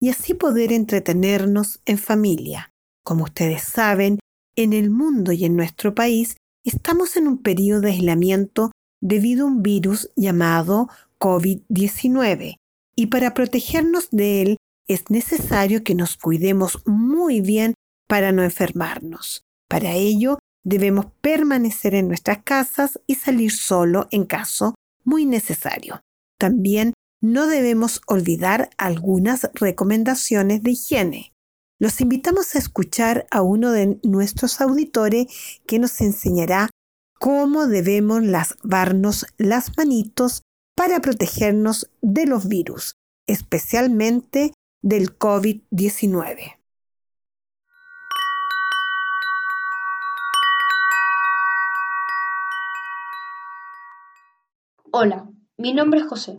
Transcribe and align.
y 0.00 0.10
así 0.10 0.34
poder 0.34 0.72
entretenernos 0.72 1.80
en 1.86 1.98
familia. 1.98 2.72
Como 3.04 3.24
ustedes 3.24 3.62
saben, 3.62 4.18
en 4.56 4.72
el 4.72 4.90
mundo 4.90 5.32
y 5.32 5.44
en 5.44 5.56
nuestro 5.56 5.94
país 5.94 6.36
estamos 6.64 7.16
en 7.16 7.28
un 7.28 7.38
periodo 7.38 7.82
de 7.82 7.90
aislamiento 7.90 8.72
debido 9.00 9.44
a 9.44 9.48
un 9.48 9.62
virus 9.62 10.10
llamado 10.16 10.88
COVID-19 11.18 12.56
y 12.96 13.06
para 13.06 13.34
protegernos 13.34 14.08
de 14.10 14.42
él 14.42 14.56
es 14.88 15.10
necesario 15.10 15.84
que 15.84 15.94
nos 15.94 16.16
cuidemos 16.16 16.82
muy 16.86 17.40
bien 17.40 17.74
para 18.08 18.32
no 18.32 18.42
enfermarnos. 18.42 19.42
Para 19.68 19.92
ello, 19.92 20.38
debemos 20.64 21.06
permanecer 21.20 21.94
en 21.94 22.08
nuestras 22.08 22.42
casas 22.42 23.00
y 23.06 23.16
salir 23.16 23.52
solo 23.52 24.08
en 24.10 24.24
caso 24.24 24.74
muy 25.04 25.26
necesario. 25.26 26.00
También 26.38 26.92
no 27.32 27.48
debemos 27.48 28.02
olvidar 28.06 28.70
algunas 28.76 29.50
recomendaciones 29.54 30.62
de 30.62 30.70
higiene. 30.70 31.32
Los 31.80 32.00
invitamos 32.00 32.54
a 32.54 32.58
escuchar 32.58 33.26
a 33.32 33.42
uno 33.42 33.72
de 33.72 33.98
nuestros 34.04 34.60
auditores 34.60 35.26
que 35.66 35.80
nos 35.80 36.00
enseñará 36.00 36.70
cómo 37.18 37.66
debemos 37.66 38.22
lavarnos 38.22 39.26
las 39.38 39.76
manitos 39.76 40.42
para 40.76 41.00
protegernos 41.00 41.90
de 42.00 42.26
los 42.26 42.46
virus, 42.46 42.94
especialmente 43.26 44.52
del 44.82 45.18
COVID-19. 45.18 46.56
Hola, 54.92 55.28
mi 55.58 55.74
nombre 55.74 56.00
es 56.00 56.06
José. 56.06 56.38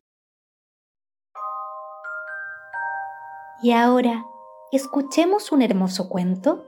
Y 3.63 3.71
ahora, 3.73 4.25
escuchemos 4.71 5.51
un 5.51 5.61
hermoso 5.61 6.09
cuento. 6.09 6.65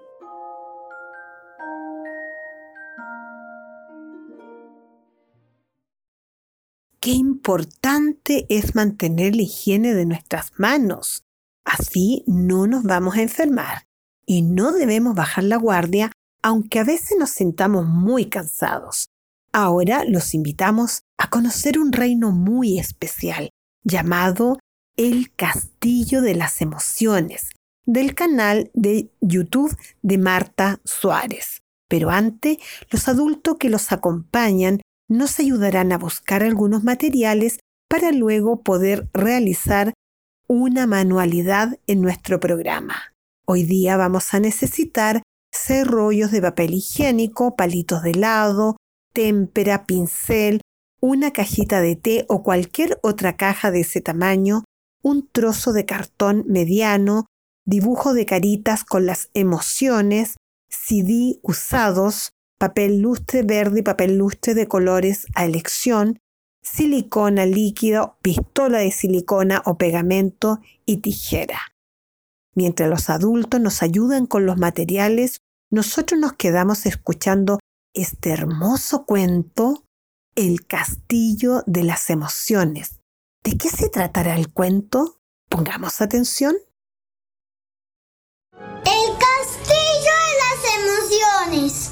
Qué 7.00 7.12
importante 7.12 8.46
es 8.50 8.76
mantener 8.76 9.36
la 9.36 9.42
higiene 9.42 9.94
de 9.94 10.06
nuestras 10.06 10.52
manos. 10.58 11.24
Así 11.66 12.24
no 12.28 12.68
nos 12.68 12.84
vamos 12.84 13.16
a 13.16 13.22
enfermar 13.22 13.88
y 14.26 14.42
no 14.42 14.72
debemos 14.72 15.16
bajar 15.16 15.44
la 15.46 15.58
guardia 15.58 16.12
aunque 16.44 16.80
a 16.80 16.84
veces 16.84 17.18
nos 17.18 17.32
sintamos 17.32 17.86
muy 17.88 18.26
cansados. 18.30 19.08
Ahora 19.52 20.04
los 20.06 20.34
invitamos 20.34 21.04
a 21.18 21.30
conocer 21.30 21.80
un 21.80 21.94
reino 21.94 22.32
muy 22.32 22.78
especial 22.80 23.50
llamado 23.84 24.60
El 24.96 25.32
Castillo 25.36 26.22
de 26.22 26.36
las 26.36 26.62
Emociones 26.62 27.50
del 27.88 28.14
canal 28.14 28.70
de 28.76 29.10
YouTube 29.22 29.76
de 30.04 30.20
Marta 30.20 30.82
Suárez. 30.86 31.62
Pero 31.90 32.12
antes, 32.12 32.58
los 32.92 33.08
adultos 33.08 33.58
que 33.58 33.70
los 33.70 33.92
acompañan 33.92 34.82
nos 35.10 35.40
ayudarán 35.40 35.92
a 35.92 35.98
buscar 35.98 36.44
algunos 36.44 36.84
materiales 36.84 37.58
para 37.90 38.12
luego 38.12 38.62
poder 38.62 39.10
realizar 39.14 39.94
una 40.48 40.86
manualidad 40.86 41.80
en 41.88 42.02
nuestro 42.02 42.40
programa. 42.40 43.16
Hoy 43.46 43.64
día 43.64 43.98
vamos 43.98 44.32
a 44.36 44.40
necesitar 44.40 45.24
seis 45.52 45.88
rollos 45.88 46.32
de 46.32 46.42
papel 46.42 46.76
higiénico, 46.76 47.56
palitos 47.56 48.04
de 48.04 48.12
helado, 48.12 48.78
témpera, 49.12 49.86
pincel, 49.88 50.62
una 51.02 51.32
cajita 51.32 51.82
de 51.82 51.96
té 51.96 52.26
o 52.30 52.44
cualquier 52.44 53.00
otra 53.02 53.36
caja 53.38 53.72
de 53.72 53.82
ese 53.82 54.00
tamaño, 54.00 54.64
un 55.04 55.28
trozo 55.28 55.74
de 55.74 55.86
cartón 55.86 56.46
mediano, 56.48 57.28
dibujo 57.66 58.14
de 58.14 58.26
caritas 58.26 58.84
con 58.84 59.06
las 59.06 59.30
emociones, 59.34 60.38
CD 60.70 61.40
usados, 61.44 62.32
papel 62.58 63.02
lustre 63.02 63.44
verde 63.44 63.82
y 63.82 63.84
papel 63.84 64.18
lustre 64.18 64.54
de 64.54 64.68
colores 64.68 65.28
a 65.36 65.46
elección, 65.46 66.20
silicona 66.64 67.46
líquido, 67.46 68.18
pistola 68.22 68.80
de 68.80 68.92
silicona 68.92 69.62
o 69.66 69.78
pegamento 69.78 70.62
y 70.86 70.98
tijera. 70.98 71.60
Mientras 72.56 72.90
los 72.90 73.10
adultos 73.10 73.60
nos 73.60 73.84
ayudan 73.84 74.26
con 74.26 74.46
los 74.46 74.58
materiales, 74.58 75.40
nosotros 75.70 76.20
nos 76.20 76.34
quedamos 76.34 76.86
escuchando 76.86 77.60
este 77.94 78.30
hermoso 78.30 79.06
cuento, 79.06 79.84
El 80.36 80.66
castillo 80.66 81.62
de 81.68 81.84
las 81.84 82.10
emociones. 82.10 83.03
¿De 83.44 83.58
qué 83.58 83.68
se 83.68 83.90
tratará 83.90 84.36
el 84.36 84.54
cuento? 84.54 85.20
Pongamos 85.50 86.00
atención. 86.00 86.56
El 88.54 89.18
castillo 89.20 90.14
de 90.24 90.34
las 90.40 91.52
emociones. 91.52 91.92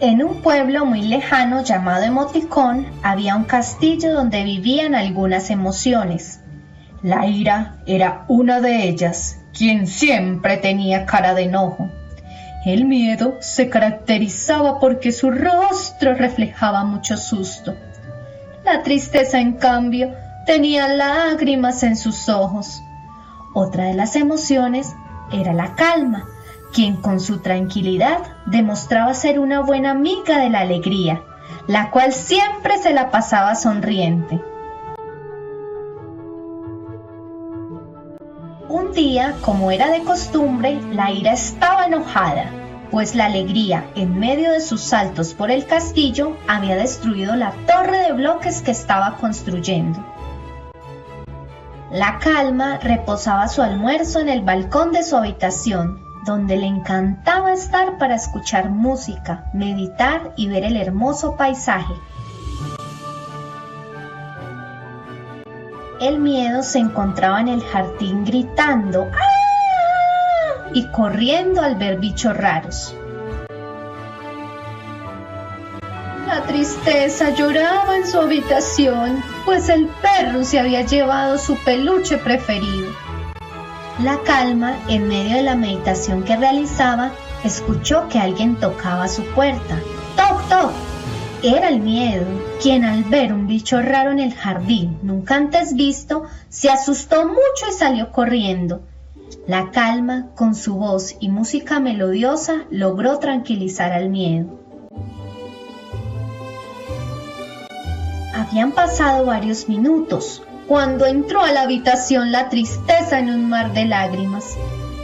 En 0.00 0.24
un 0.24 0.40
pueblo 0.40 0.86
muy 0.86 1.02
lejano 1.02 1.62
llamado 1.62 2.04
Emoticón 2.04 2.86
había 3.02 3.36
un 3.36 3.44
castillo 3.44 4.14
donde 4.14 4.44
vivían 4.44 4.94
algunas 4.94 5.50
emociones. 5.50 6.40
La 7.02 7.26
ira 7.26 7.82
era 7.86 8.24
una 8.28 8.62
de 8.62 8.88
ellas 8.88 9.36
quien 9.52 9.86
siempre 9.86 10.56
tenía 10.56 11.04
cara 11.04 11.34
de 11.34 11.42
enojo. 11.42 11.90
El 12.64 12.86
miedo 12.86 13.36
se 13.40 13.68
caracterizaba 13.68 14.80
porque 14.80 15.12
su 15.12 15.30
rostro 15.30 16.14
reflejaba 16.14 16.82
mucho 16.84 17.18
susto. 17.18 17.76
La 18.64 18.82
tristeza, 18.82 19.38
en 19.38 19.52
cambio, 19.52 20.14
tenía 20.46 20.88
lágrimas 20.88 21.82
en 21.82 21.96
sus 21.96 22.28
ojos. 22.28 22.82
Otra 23.52 23.84
de 23.84 23.94
las 23.94 24.16
emociones 24.16 24.94
era 25.32 25.52
la 25.52 25.74
calma, 25.74 26.24
quien 26.72 26.96
con 26.96 27.20
su 27.20 27.38
tranquilidad 27.38 28.18
demostraba 28.46 29.12
ser 29.12 29.38
una 29.40 29.60
buena 29.60 29.90
amiga 29.90 30.38
de 30.38 30.48
la 30.48 30.60
alegría, 30.60 31.22
la 31.66 31.90
cual 31.90 32.12
siempre 32.12 32.78
se 32.78 32.94
la 32.94 33.10
pasaba 33.10 33.56
sonriente. 33.56 34.40
Un 38.68 38.92
día, 38.92 39.34
como 39.42 39.70
era 39.70 39.90
de 39.90 40.02
costumbre, 40.02 40.80
la 40.92 41.10
ira 41.10 41.32
estaba 41.32 41.86
enojada, 41.86 42.50
pues 42.90 43.14
la 43.14 43.26
alegría, 43.26 43.86
en 43.96 44.18
medio 44.18 44.52
de 44.52 44.60
sus 44.60 44.80
saltos 44.80 45.34
por 45.34 45.50
el 45.50 45.66
castillo, 45.66 46.36
había 46.46 46.76
destruido 46.76 47.34
la 47.36 47.52
torre 47.66 47.98
de 47.98 48.12
bloques 48.12 48.62
que 48.62 48.70
estaba 48.70 49.16
construyendo. 49.16 50.15
La 51.96 52.18
calma 52.18 52.76
reposaba 52.76 53.48
su 53.48 53.62
almuerzo 53.62 54.20
en 54.20 54.28
el 54.28 54.42
balcón 54.42 54.92
de 54.92 55.02
su 55.02 55.16
habitación, 55.16 55.98
donde 56.26 56.58
le 56.58 56.66
encantaba 56.66 57.54
estar 57.54 57.96
para 57.96 58.16
escuchar 58.16 58.68
música, 58.68 59.46
meditar 59.54 60.34
y 60.36 60.46
ver 60.46 60.64
el 60.64 60.76
hermoso 60.76 61.36
paisaje. 61.36 61.94
El 65.98 66.18
miedo 66.18 66.62
se 66.62 66.80
encontraba 66.80 67.40
en 67.40 67.48
el 67.48 67.62
jardín 67.62 68.26
gritando 68.26 69.06
¡Ah! 69.14 70.68
y 70.74 70.86
corriendo 70.88 71.62
al 71.62 71.76
ver 71.76 71.98
bichos 71.98 72.36
raros. 72.36 72.94
Tristeza 76.46 77.30
lloraba 77.30 77.96
en 77.96 78.06
su 78.06 78.18
habitación, 78.18 79.22
pues 79.44 79.68
el 79.68 79.86
perro 79.86 80.44
se 80.44 80.58
había 80.58 80.82
llevado 80.82 81.38
su 81.38 81.56
peluche 81.64 82.18
preferido. 82.18 82.90
La 84.02 84.18
calma, 84.22 84.76
en 84.88 85.08
medio 85.08 85.36
de 85.36 85.42
la 85.42 85.56
meditación 85.56 86.22
que 86.22 86.36
realizaba, 86.36 87.12
escuchó 87.44 88.08
que 88.08 88.18
alguien 88.18 88.56
tocaba 88.56 89.08
su 89.08 89.24
puerta. 89.34 89.80
¡Toc, 90.16 90.48
toc! 90.48 90.72
Era 91.42 91.68
el 91.68 91.80
miedo, 91.80 92.26
quien 92.62 92.84
al 92.84 93.04
ver 93.04 93.32
un 93.32 93.46
bicho 93.46 93.80
raro 93.80 94.10
en 94.10 94.20
el 94.20 94.34
jardín, 94.34 94.98
nunca 95.02 95.36
antes 95.36 95.74
visto, 95.74 96.24
se 96.48 96.70
asustó 96.70 97.26
mucho 97.26 97.70
y 97.70 97.72
salió 97.72 98.10
corriendo. 98.12 98.82
La 99.46 99.70
calma, 99.70 100.28
con 100.34 100.54
su 100.54 100.76
voz 100.76 101.16
y 101.20 101.28
música 101.28 101.78
melodiosa, 101.78 102.64
logró 102.70 103.18
tranquilizar 103.18 103.92
al 103.92 104.08
miedo. 104.08 104.65
Habían 108.48 108.70
pasado 108.70 109.26
varios 109.26 109.68
minutos 109.68 110.40
cuando 110.68 111.04
entró 111.06 111.42
a 111.42 111.50
la 111.50 111.62
habitación 111.62 112.30
la 112.30 112.48
tristeza 112.48 113.18
en 113.18 113.28
un 113.28 113.48
mar 113.48 113.72
de 113.72 113.86
lágrimas. 113.86 114.56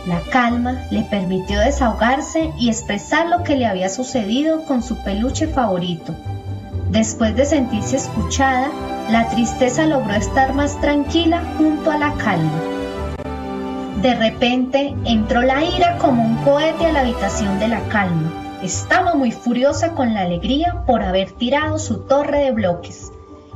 La 0.06 0.20
calma 0.30 0.84
le 0.92 1.02
permitió 1.02 1.58
desahogarse 1.58 2.52
y 2.56 2.68
expresar 2.68 3.26
lo 3.26 3.42
que 3.42 3.56
le 3.56 3.66
había 3.66 3.88
sucedido 3.88 4.64
con 4.64 4.80
su 4.80 4.96
peluche 5.02 5.48
favorito. 5.48 6.14
Después 6.90 7.34
de 7.34 7.44
sentirse 7.44 7.96
escuchada, 7.96 8.70
la 9.10 9.28
tristeza 9.28 9.86
logró 9.86 10.14
estar 10.14 10.54
más 10.54 10.80
tranquila 10.80 11.42
junto 11.58 11.90
a 11.90 11.98
la 11.98 12.14
calma. 12.14 12.60
De 14.02 14.14
repente 14.14 14.94
entró 15.04 15.42
la 15.42 15.64
ira 15.64 15.98
como 15.98 16.24
un 16.24 16.36
cohete 16.44 16.86
a 16.86 16.92
la 16.92 17.00
habitación 17.00 17.58
de 17.58 17.68
la 17.68 17.80
calma. 17.88 18.32
Estaba 18.62 19.14
muy 19.14 19.32
furiosa 19.32 19.94
con 19.94 20.14
la 20.14 20.20
alegría 20.20 20.84
por 20.86 21.02
haber 21.02 21.32
tirado 21.32 21.78
su 21.78 22.06
torre 22.06 22.44
de 22.44 22.52
bloques. 22.52 23.11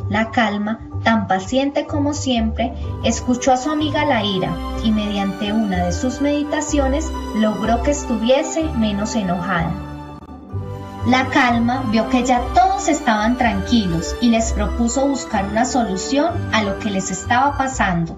La 0.09 0.31
calma, 0.31 0.79
tan 1.03 1.27
paciente 1.27 1.87
como 1.87 2.15
siempre, 2.15 2.73
escuchó 3.03 3.53
a 3.53 3.57
su 3.57 3.71
amiga 3.71 4.05
la 4.05 4.25
ira 4.25 4.55
y 4.85 4.93
mediante 4.93 5.53
una 5.53 5.85
de 5.85 5.93
sus 5.93 6.21
meditaciones 6.21 7.11
logró 7.35 7.83
que 7.83 7.91
estuviese 7.91 8.63
menos 8.77 9.17
enojada. 9.17 9.73
La 11.07 11.29
calma 11.29 11.85
vio 11.91 12.09
que 12.09 12.25
ya 12.25 12.41
todos 12.55 12.89
estaban 12.89 13.37
tranquilos 13.37 14.17
y 14.21 14.31
les 14.31 14.53
propuso 14.53 15.07
buscar 15.07 15.45
una 15.45 15.65
solución 15.65 16.33
a 16.53 16.63
lo 16.63 16.79
que 16.79 16.91
les 16.91 17.11
estaba 17.11 17.57
pasando. 17.57 18.17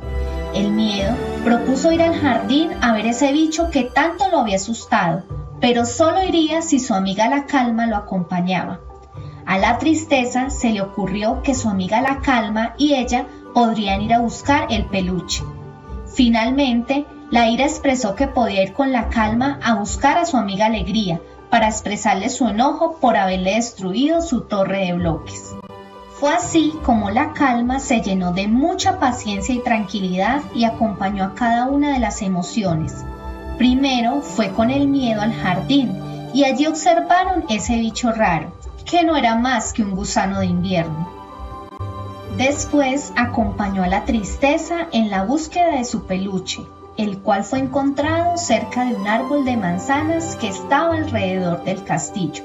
El 0.54 0.72
miedo 0.72 1.14
propuso 1.44 1.92
ir 1.92 2.02
al 2.02 2.18
jardín 2.18 2.70
a 2.80 2.92
ver 2.92 3.06
ese 3.06 3.32
bicho 3.32 3.70
que 3.70 3.84
tanto 3.84 4.28
lo 4.30 4.40
había 4.40 4.56
asustado, 4.56 5.22
pero 5.60 5.84
solo 5.84 6.22
iría 6.22 6.62
si 6.62 6.80
su 6.80 6.94
amiga 6.94 7.28
la 7.28 7.44
calma 7.44 7.86
lo 7.86 7.96
acompañaba. 7.96 8.80
A 9.48 9.56
la 9.56 9.78
tristeza 9.78 10.50
se 10.50 10.72
le 10.72 10.82
ocurrió 10.82 11.40
que 11.42 11.54
su 11.54 11.70
amiga 11.70 12.02
la 12.02 12.20
calma 12.20 12.74
y 12.76 12.96
ella 12.96 13.26
podrían 13.54 14.02
ir 14.02 14.12
a 14.12 14.20
buscar 14.20 14.66
el 14.68 14.84
peluche. 14.84 15.42
Finalmente, 16.14 17.06
la 17.30 17.48
ira 17.48 17.64
expresó 17.64 18.14
que 18.14 18.26
podía 18.26 18.62
ir 18.62 18.74
con 18.74 18.92
la 18.92 19.08
calma 19.08 19.58
a 19.62 19.76
buscar 19.76 20.18
a 20.18 20.26
su 20.26 20.36
amiga 20.36 20.66
alegría 20.66 21.22
para 21.48 21.66
expresarle 21.66 22.28
su 22.28 22.46
enojo 22.46 22.98
por 23.00 23.16
haberle 23.16 23.54
destruido 23.54 24.20
su 24.20 24.42
torre 24.42 24.84
de 24.84 24.92
bloques. 24.92 25.54
Fue 26.20 26.30
así 26.30 26.74
como 26.84 27.08
la 27.08 27.32
calma 27.32 27.80
se 27.80 28.02
llenó 28.02 28.32
de 28.32 28.48
mucha 28.48 28.98
paciencia 28.98 29.54
y 29.54 29.60
tranquilidad 29.60 30.42
y 30.54 30.64
acompañó 30.64 31.24
a 31.24 31.34
cada 31.34 31.68
una 31.68 31.94
de 31.94 32.00
las 32.00 32.20
emociones. 32.20 33.02
Primero 33.56 34.20
fue 34.20 34.50
con 34.50 34.68
el 34.68 34.88
miedo 34.88 35.22
al 35.22 35.32
jardín 35.32 35.98
y 36.34 36.44
allí 36.44 36.66
observaron 36.66 37.46
ese 37.48 37.76
bicho 37.76 38.12
raro 38.12 38.57
que 38.88 39.04
no 39.04 39.16
era 39.16 39.36
más 39.36 39.74
que 39.74 39.82
un 39.82 39.94
gusano 39.94 40.40
de 40.40 40.46
invierno. 40.46 41.12
Después 42.38 43.12
acompañó 43.16 43.82
a 43.82 43.88
la 43.88 44.04
tristeza 44.04 44.88
en 44.92 45.10
la 45.10 45.24
búsqueda 45.24 45.76
de 45.76 45.84
su 45.84 46.06
peluche, 46.06 46.62
el 46.96 47.18
cual 47.18 47.44
fue 47.44 47.58
encontrado 47.58 48.38
cerca 48.38 48.86
de 48.86 48.94
un 48.94 49.06
árbol 49.06 49.44
de 49.44 49.58
manzanas 49.58 50.36
que 50.36 50.48
estaba 50.48 50.94
alrededor 50.94 51.64
del 51.64 51.84
castillo. 51.84 52.44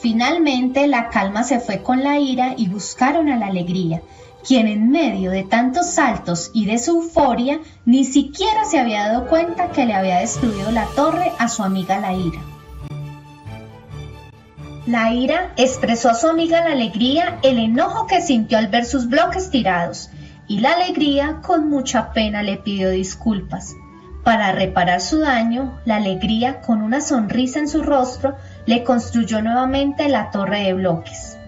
Finalmente 0.00 0.86
la 0.86 1.10
calma 1.10 1.44
se 1.44 1.60
fue 1.60 1.82
con 1.82 2.02
la 2.02 2.18
ira 2.18 2.54
y 2.56 2.68
buscaron 2.68 3.28
a 3.28 3.36
la 3.36 3.46
alegría, 3.46 4.00
quien 4.46 4.66
en 4.66 4.90
medio 4.90 5.30
de 5.30 5.42
tantos 5.42 5.90
saltos 5.90 6.50
y 6.54 6.64
de 6.64 6.78
su 6.78 7.02
euforia 7.02 7.60
ni 7.84 8.04
siquiera 8.04 8.64
se 8.64 8.78
había 8.78 9.08
dado 9.08 9.26
cuenta 9.26 9.70
que 9.70 9.84
le 9.84 9.94
había 9.94 10.20
destruido 10.20 10.70
la 10.70 10.86
torre 10.96 11.32
a 11.38 11.48
su 11.48 11.62
amiga 11.62 11.98
la 11.98 12.14
ira. 12.14 12.40
La 14.86 15.14
ira 15.14 15.52
expresó 15.56 16.10
a 16.10 16.14
su 16.14 16.28
amiga 16.28 16.62
la 16.62 16.72
alegría 16.72 17.38
el 17.42 17.58
enojo 17.58 18.06
que 18.06 18.20
sintió 18.20 18.58
al 18.58 18.68
ver 18.68 18.84
sus 18.84 19.08
bloques 19.08 19.48
tirados, 19.48 20.10
y 20.46 20.60
la 20.60 20.72
alegría 20.72 21.40
con 21.42 21.70
mucha 21.70 22.12
pena 22.12 22.42
le 22.42 22.58
pidió 22.58 22.90
disculpas. 22.90 23.74
Para 24.24 24.52
reparar 24.52 25.00
su 25.00 25.20
daño, 25.20 25.78
la 25.86 25.96
alegría, 25.96 26.60
con 26.60 26.82
una 26.82 27.00
sonrisa 27.00 27.60
en 27.60 27.68
su 27.68 27.82
rostro, 27.82 28.36
le 28.66 28.84
construyó 28.84 29.40
nuevamente 29.40 30.08
la 30.08 30.30
torre 30.30 30.64
de 30.64 30.74
bloques. 30.74 31.38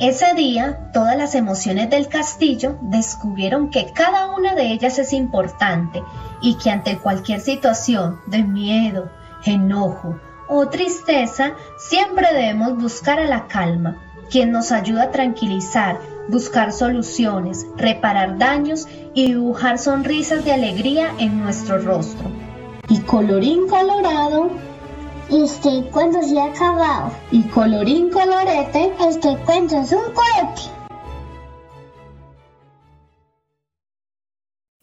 Ese 0.00 0.34
día, 0.34 0.90
todas 0.92 1.16
las 1.16 1.36
emociones 1.36 1.88
del 1.88 2.08
castillo 2.08 2.78
descubrieron 2.82 3.70
que 3.70 3.92
cada 3.92 4.30
una 4.30 4.54
de 4.56 4.72
ellas 4.72 4.98
es 4.98 5.12
importante 5.12 6.02
y 6.40 6.56
que 6.58 6.70
ante 6.70 6.98
cualquier 6.98 7.40
situación 7.40 8.20
de 8.26 8.42
miedo, 8.42 9.10
enojo, 9.44 10.18
o 10.48 10.68
tristeza, 10.68 11.54
siempre 11.76 12.26
debemos 12.32 12.76
buscar 12.76 13.20
a 13.20 13.26
la 13.26 13.46
calma, 13.46 14.02
quien 14.30 14.50
nos 14.50 14.72
ayuda 14.72 15.04
a 15.04 15.10
tranquilizar, 15.10 16.00
buscar 16.28 16.72
soluciones, 16.72 17.66
reparar 17.76 18.38
daños 18.38 18.86
y 19.14 19.26
dibujar 19.26 19.78
sonrisas 19.78 20.44
de 20.44 20.52
alegría 20.52 21.14
en 21.18 21.38
nuestro 21.40 21.78
rostro. 21.78 22.30
Y 22.88 23.00
colorín 23.00 23.68
colorado, 23.68 24.50
este 25.30 25.90
cuento 25.90 26.22
se 26.22 26.38
ha 26.38 26.46
acabado. 26.46 27.12
Y 27.30 27.42
colorín 27.44 28.10
colorete, 28.10 28.94
este 29.08 29.36
cuento 29.44 29.80
es 29.80 29.92
un 29.92 30.12
cohete. 30.14 30.78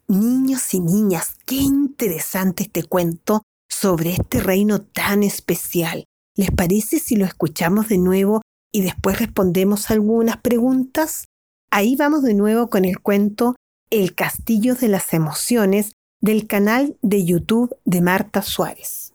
Niños 0.08 0.74
y 0.74 0.80
niñas, 0.80 1.36
qué 1.46 1.56
interesante 1.56 2.64
este 2.64 2.84
cuento 2.84 3.42
sobre 3.80 4.12
este 4.12 4.40
reino 4.40 4.80
tan 4.80 5.24
especial. 5.24 6.06
¿Les 6.36 6.50
parece 6.52 7.00
si 7.00 7.16
lo 7.16 7.26
escuchamos 7.26 7.90
de 7.90 7.98
nuevo 7.98 8.42
y 8.72 8.82
después 8.82 9.20
respondemos 9.20 9.92
algunas 9.92 10.38
preguntas? 10.38 11.26
Ahí 11.72 11.96
vamos 11.96 12.24
de 12.24 12.34
nuevo 12.34 12.70
con 12.70 12.86
el 12.86 13.00
cuento 13.00 13.56
El 13.90 14.16
Castillo 14.16 14.76
de 14.76 14.88
las 14.88 15.14
Emociones 15.14 15.92
del 16.22 16.48
canal 16.48 16.98
de 17.02 17.26
YouTube 17.26 17.76
de 17.84 18.02
Marta 18.02 18.42
Suárez. 18.42 19.14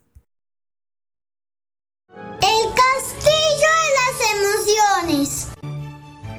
El 2.10 2.74
Castillo 2.74 3.70
de 3.80 3.90
las 3.98 5.06
Emociones. 5.06 5.48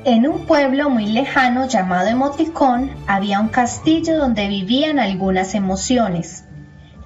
En 0.06 0.28
un 0.28 0.46
pueblo 0.46 0.90
muy 0.90 1.08
lejano 1.08 1.68
llamado 1.68 2.08
Emoticón 2.08 2.92
había 3.08 3.40
un 3.40 3.50
castillo 3.50 4.18
donde 4.18 4.48
vivían 4.48 5.00
algunas 5.00 5.56
emociones. 5.56 6.46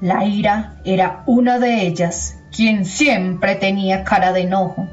La 0.05 0.23
ira 0.23 0.75
era 0.83 1.23
una 1.25 1.57
de 1.57 1.81
ellas, 1.81 2.37
quien 2.55 2.85
siempre 2.85 3.55
tenía 3.55 4.03
cara 4.03 4.33
de 4.33 4.41
enojo. 4.41 4.87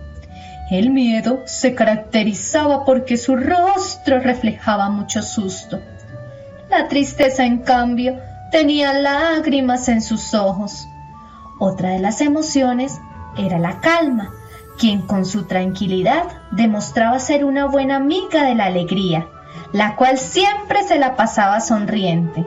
El 0.70 0.88
miedo 0.88 1.42
se 1.44 1.74
caracterizaba 1.74 2.86
porque 2.86 3.18
su 3.18 3.36
rostro 3.36 4.20
reflejaba 4.20 4.88
mucho 4.88 5.20
susto. 5.20 5.82
La 6.70 6.88
tristeza, 6.88 7.44
en 7.44 7.58
cambio, 7.58 8.16
tenía 8.50 8.94
lágrimas 8.94 9.86
en 9.90 10.00
sus 10.00 10.32
ojos. 10.32 10.88
Otra 11.58 11.90
de 11.90 11.98
las 11.98 12.22
emociones 12.22 12.98
era 13.36 13.58
la 13.58 13.80
calma, 13.80 14.30
quien 14.78 15.02
con 15.02 15.26
su 15.26 15.44
tranquilidad 15.44 16.24
demostraba 16.52 17.18
ser 17.18 17.44
una 17.44 17.66
buena 17.66 17.96
amiga 17.96 18.44
de 18.44 18.54
la 18.54 18.64
alegría, 18.64 19.28
la 19.74 19.94
cual 19.94 20.16
siempre 20.16 20.84
se 20.84 20.98
la 20.98 21.16
pasaba 21.16 21.60
sonriente. 21.60 22.46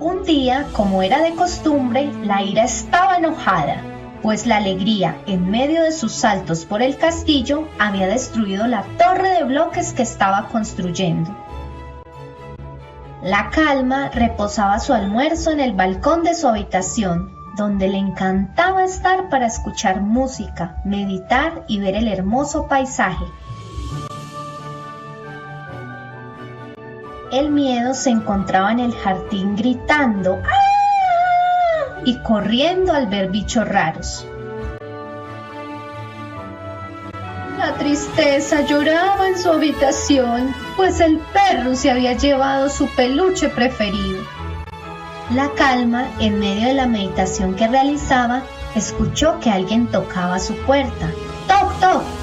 Un 0.00 0.22
día, 0.22 0.68
como 0.74 1.02
era 1.02 1.20
de 1.22 1.34
costumbre, 1.34 2.12
la 2.22 2.40
ira 2.40 2.62
estaba 2.62 3.16
enojada, 3.16 3.82
pues 4.22 4.46
la 4.46 4.58
alegría, 4.58 5.16
en 5.26 5.50
medio 5.50 5.82
de 5.82 5.90
sus 5.90 6.12
saltos 6.12 6.64
por 6.64 6.82
el 6.82 6.96
castillo, 6.96 7.66
había 7.80 8.06
destruido 8.06 8.68
la 8.68 8.84
torre 8.96 9.30
de 9.30 9.42
bloques 9.42 9.92
que 9.92 10.02
estaba 10.02 10.48
construyendo. 10.52 11.36
La 13.24 13.50
calma 13.50 14.08
reposaba 14.10 14.78
su 14.78 14.92
almuerzo 14.92 15.50
en 15.50 15.58
el 15.58 15.72
balcón 15.72 16.22
de 16.22 16.34
su 16.34 16.46
habitación, 16.46 17.32
donde 17.56 17.88
le 17.88 17.98
encantaba 17.98 18.84
estar 18.84 19.28
para 19.28 19.46
escuchar 19.46 20.00
música, 20.00 20.80
meditar 20.84 21.64
y 21.66 21.80
ver 21.80 21.96
el 21.96 22.06
hermoso 22.06 22.68
paisaje. 22.68 23.24
El 27.30 27.50
miedo 27.50 27.92
se 27.92 28.08
encontraba 28.08 28.72
en 28.72 28.78
el 28.78 28.94
jardín 28.94 29.54
gritando 29.54 30.40
¡Ah! 30.44 32.00
y 32.04 32.16
corriendo 32.20 32.94
al 32.94 33.06
ver 33.06 33.28
bichos 33.28 33.68
raros. 33.68 34.26
La 37.58 37.74
tristeza 37.74 38.62
lloraba 38.62 39.28
en 39.28 39.36
su 39.36 39.50
habitación, 39.50 40.54
pues 40.76 41.00
el 41.00 41.18
perro 41.18 41.74
se 41.74 41.90
había 41.90 42.14
llevado 42.14 42.70
su 42.70 42.88
peluche 42.94 43.50
preferido. 43.50 44.24
La 45.34 45.50
calma, 45.50 46.06
en 46.20 46.38
medio 46.38 46.68
de 46.68 46.74
la 46.74 46.86
meditación 46.86 47.54
que 47.56 47.68
realizaba, 47.68 48.42
escuchó 48.74 49.38
que 49.40 49.50
alguien 49.50 49.86
tocaba 49.88 50.38
su 50.38 50.56
puerta. 50.64 51.10
¡Toc, 51.46 51.78
toc! 51.80 52.17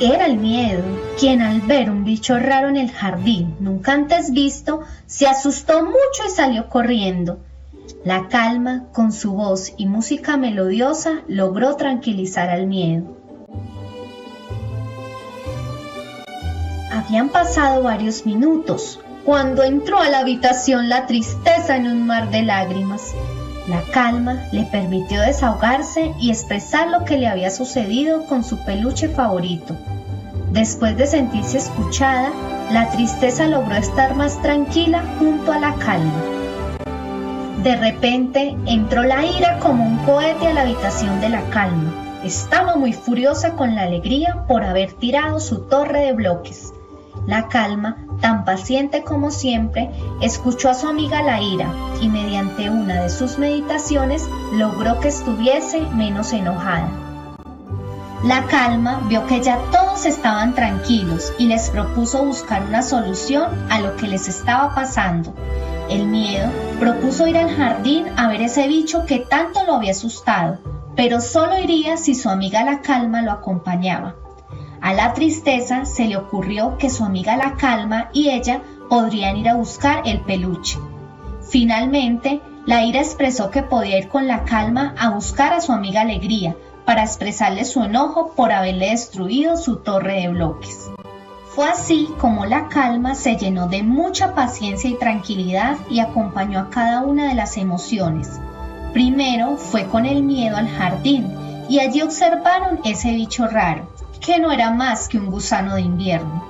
Era 0.00 0.26
el 0.26 0.38
miedo, 0.38 0.82
quien 1.18 1.40
al 1.40 1.60
ver 1.60 1.88
un 1.88 2.04
bicho 2.04 2.36
raro 2.38 2.68
en 2.68 2.76
el 2.76 2.90
jardín, 2.90 3.54
nunca 3.60 3.92
antes 3.92 4.32
visto, 4.32 4.80
se 5.06 5.28
asustó 5.28 5.84
mucho 5.84 6.24
y 6.26 6.30
salió 6.30 6.68
corriendo. 6.68 7.38
La 8.04 8.28
calma, 8.28 8.86
con 8.92 9.12
su 9.12 9.34
voz 9.34 9.72
y 9.76 9.86
música 9.86 10.36
melodiosa, 10.36 11.22
logró 11.28 11.76
tranquilizar 11.76 12.50
al 12.50 12.66
miedo. 12.66 13.16
Habían 16.90 17.28
pasado 17.28 17.82
varios 17.82 18.26
minutos 18.26 18.98
cuando 19.24 19.62
entró 19.62 20.00
a 20.00 20.08
la 20.08 20.18
habitación 20.18 20.88
la 20.88 21.06
tristeza 21.06 21.76
en 21.76 21.86
un 21.86 22.04
mar 22.06 22.30
de 22.30 22.42
lágrimas. 22.42 23.14
La 23.68 23.80
calma 23.92 24.46
le 24.52 24.64
permitió 24.64 25.22
desahogarse 25.22 26.12
y 26.20 26.30
expresar 26.30 26.88
lo 26.88 27.04
que 27.04 27.16
le 27.16 27.28
había 27.28 27.50
sucedido 27.50 28.26
con 28.26 28.44
su 28.44 28.58
peluche 28.58 29.08
favorito. 29.08 29.74
Después 30.50 30.96
de 30.98 31.06
sentirse 31.06 31.58
escuchada, 31.58 32.30
la 32.70 32.90
tristeza 32.90 33.46
logró 33.46 33.74
estar 33.74 34.14
más 34.14 34.40
tranquila 34.42 35.02
junto 35.18 35.50
a 35.50 35.58
la 35.58 35.74
calma. 35.76 36.12
De 37.62 37.74
repente 37.76 38.54
entró 38.66 39.02
la 39.02 39.24
ira 39.24 39.58
como 39.60 39.86
un 39.86 39.96
cohete 39.98 40.48
a 40.48 40.52
la 40.52 40.60
habitación 40.60 41.22
de 41.22 41.30
la 41.30 41.40
calma. 41.48 42.20
Estaba 42.22 42.76
muy 42.76 42.92
furiosa 42.92 43.52
con 43.52 43.74
la 43.74 43.82
alegría 43.82 44.44
por 44.46 44.62
haber 44.62 44.92
tirado 44.92 45.40
su 45.40 45.62
torre 45.62 46.00
de 46.00 46.12
bloques. 46.12 46.74
La 47.26 47.48
calma, 47.48 47.96
tan 48.24 48.46
paciente 48.46 49.02
como 49.02 49.30
siempre, 49.30 49.90
escuchó 50.22 50.70
a 50.70 50.74
su 50.74 50.88
amiga 50.88 51.22
la 51.22 51.42
ira 51.42 51.70
y 52.00 52.08
mediante 52.08 52.70
una 52.70 53.02
de 53.02 53.10
sus 53.10 53.36
meditaciones 53.36 54.26
logró 54.50 54.98
que 54.98 55.08
estuviese 55.08 55.82
menos 55.90 56.32
enojada. 56.32 56.88
La 58.22 58.46
calma 58.46 59.02
vio 59.10 59.26
que 59.26 59.42
ya 59.42 59.58
todos 59.70 60.06
estaban 60.06 60.54
tranquilos 60.54 61.34
y 61.36 61.48
les 61.48 61.68
propuso 61.68 62.24
buscar 62.24 62.62
una 62.62 62.80
solución 62.80 63.50
a 63.68 63.80
lo 63.80 63.94
que 63.96 64.08
les 64.08 64.26
estaba 64.26 64.74
pasando. 64.74 65.34
El 65.90 66.06
miedo 66.06 66.50
propuso 66.80 67.26
ir 67.26 67.36
al 67.36 67.54
jardín 67.54 68.06
a 68.16 68.28
ver 68.28 68.40
ese 68.40 68.66
bicho 68.68 69.04
que 69.04 69.18
tanto 69.18 69.64
lo 69.66 69.74
había 69.74 69.90
asustado, 69.90 70.60
pero 70.96 71.20
solo 71.20 71.58
iría 71.58 71.98
si 71.98 72.14
su 72.14 72.30
amiga 72.30 72.64
la 72.64 72.80
calma 72.80 73.20
lo 73.20 73.32
acompañaba. 73.32 74.14
A 74.84 74.92
la 74.92 75.14
tristeza 75.14 75.86
se 75.86 76.04
le 76.04 76.18
ocurrió 76.18 76.76
que 76.76 76.90
su 76.90 77.06
amiga 77.06 77.38
la 77.38 77.54
calma 77.54 78.10
y 78.12 78.28
ella 78.28 78.60
podrían 78.90 79.38
ir 79.38 79.48
a 79.48 79.54
buscar 79.54 80.02
el 80.04 80.20
peluche. 80.20 80.78
Finalmente, 81.48 82.42
la 82.66 82.84
ira 82.84 83.00
expresó 83.00 83.50
que 83.50 83.62
podía 83.62 83.96
ir 83.96 84.08
con 84.08 84.26
la 84.26 84.44
calma 84.44 84.94
a 84.98 85.08
buscar 85.08 85.54
a 85.54 85.62
su 85.62 85.72
amiga 85.72 86.02
alegría 86.02 86.54
para 86.84 87.02
expresarle 87.02 87.64
su 87.64 87.82
enojo 87.82 88.34
por 88.36 88.52
haberle 88.52 88.90
destruido 88.90 89.56
su 89.56 89.76
torre 89.76 90.20
de 90.20 90.28
bloques. 90.28 90.90
Fue 91.54 91.66
así 91.66 92.10
como 92.20 92.44
la 92.44 92.68
calma 92.68 93.14
se 93.14 93.36
llenó 93.38 93.68
de 93.68 93.82
mucha 93.82 94.34
paciencia 94.34 94.90
y 94.90 94.98
tranquilidad 94.98 95.78
y 95.88 96.00
acompañó 96.00 96.60
a 96.60 96.68
cada 96.68 97.00
una 97.00 97.28
de 97.30 97.34
las 97.34 97.56
emociones. 97.56 98.38
Primero 98.92 99.56
fue 99.56 99.86
con 99.86 100.04
el 100.04 100.22
miedo 100.22 100.58
al 100.58 100.68
jardín 100.68 101.34
y 101.70 101.78
allí 101.80 102.02
observaron 102.02 102.80
ese 102.84 103.12
bicho 103.12 103.46
raro 103.46 103.93
que 104.24 104.38
no 104.38 104.50
era 104.50 104.70
más 104.70 105.08
que 105.08 105.18
un 105.18 105.30
gusano 105.30 105.74
de 105.74 105.82
invierno. 105.82 106.42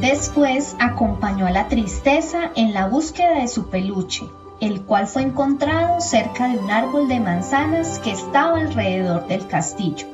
Después 0.00 0.76
acompañó 0.78 1.46
a 1.46 1.50
la 1.50 1.68
tristeza 1.68 2.50
en 2.56 2.74
la 2.74 2.88
búsqueda 2.88 3.38
de 3.38 3.48
su 3.48 3.70
peluche, 3.70 4.28
el 4.60 4.82
cual 4.82 5.06
fue 5.06 5.22
encontrado 5.22 6.00
cerca 6.00 6.48
de 6.48 6.58
un 6.58 6.70
árbol 6.70 7.08
de 7.08 7.20
manzanas 7.20 7.98
que 8.00 8.10
estaba 8.10 8.58
alrededor 8.58 9.26
del 9.28 9.46
castillo. 9.46 10.06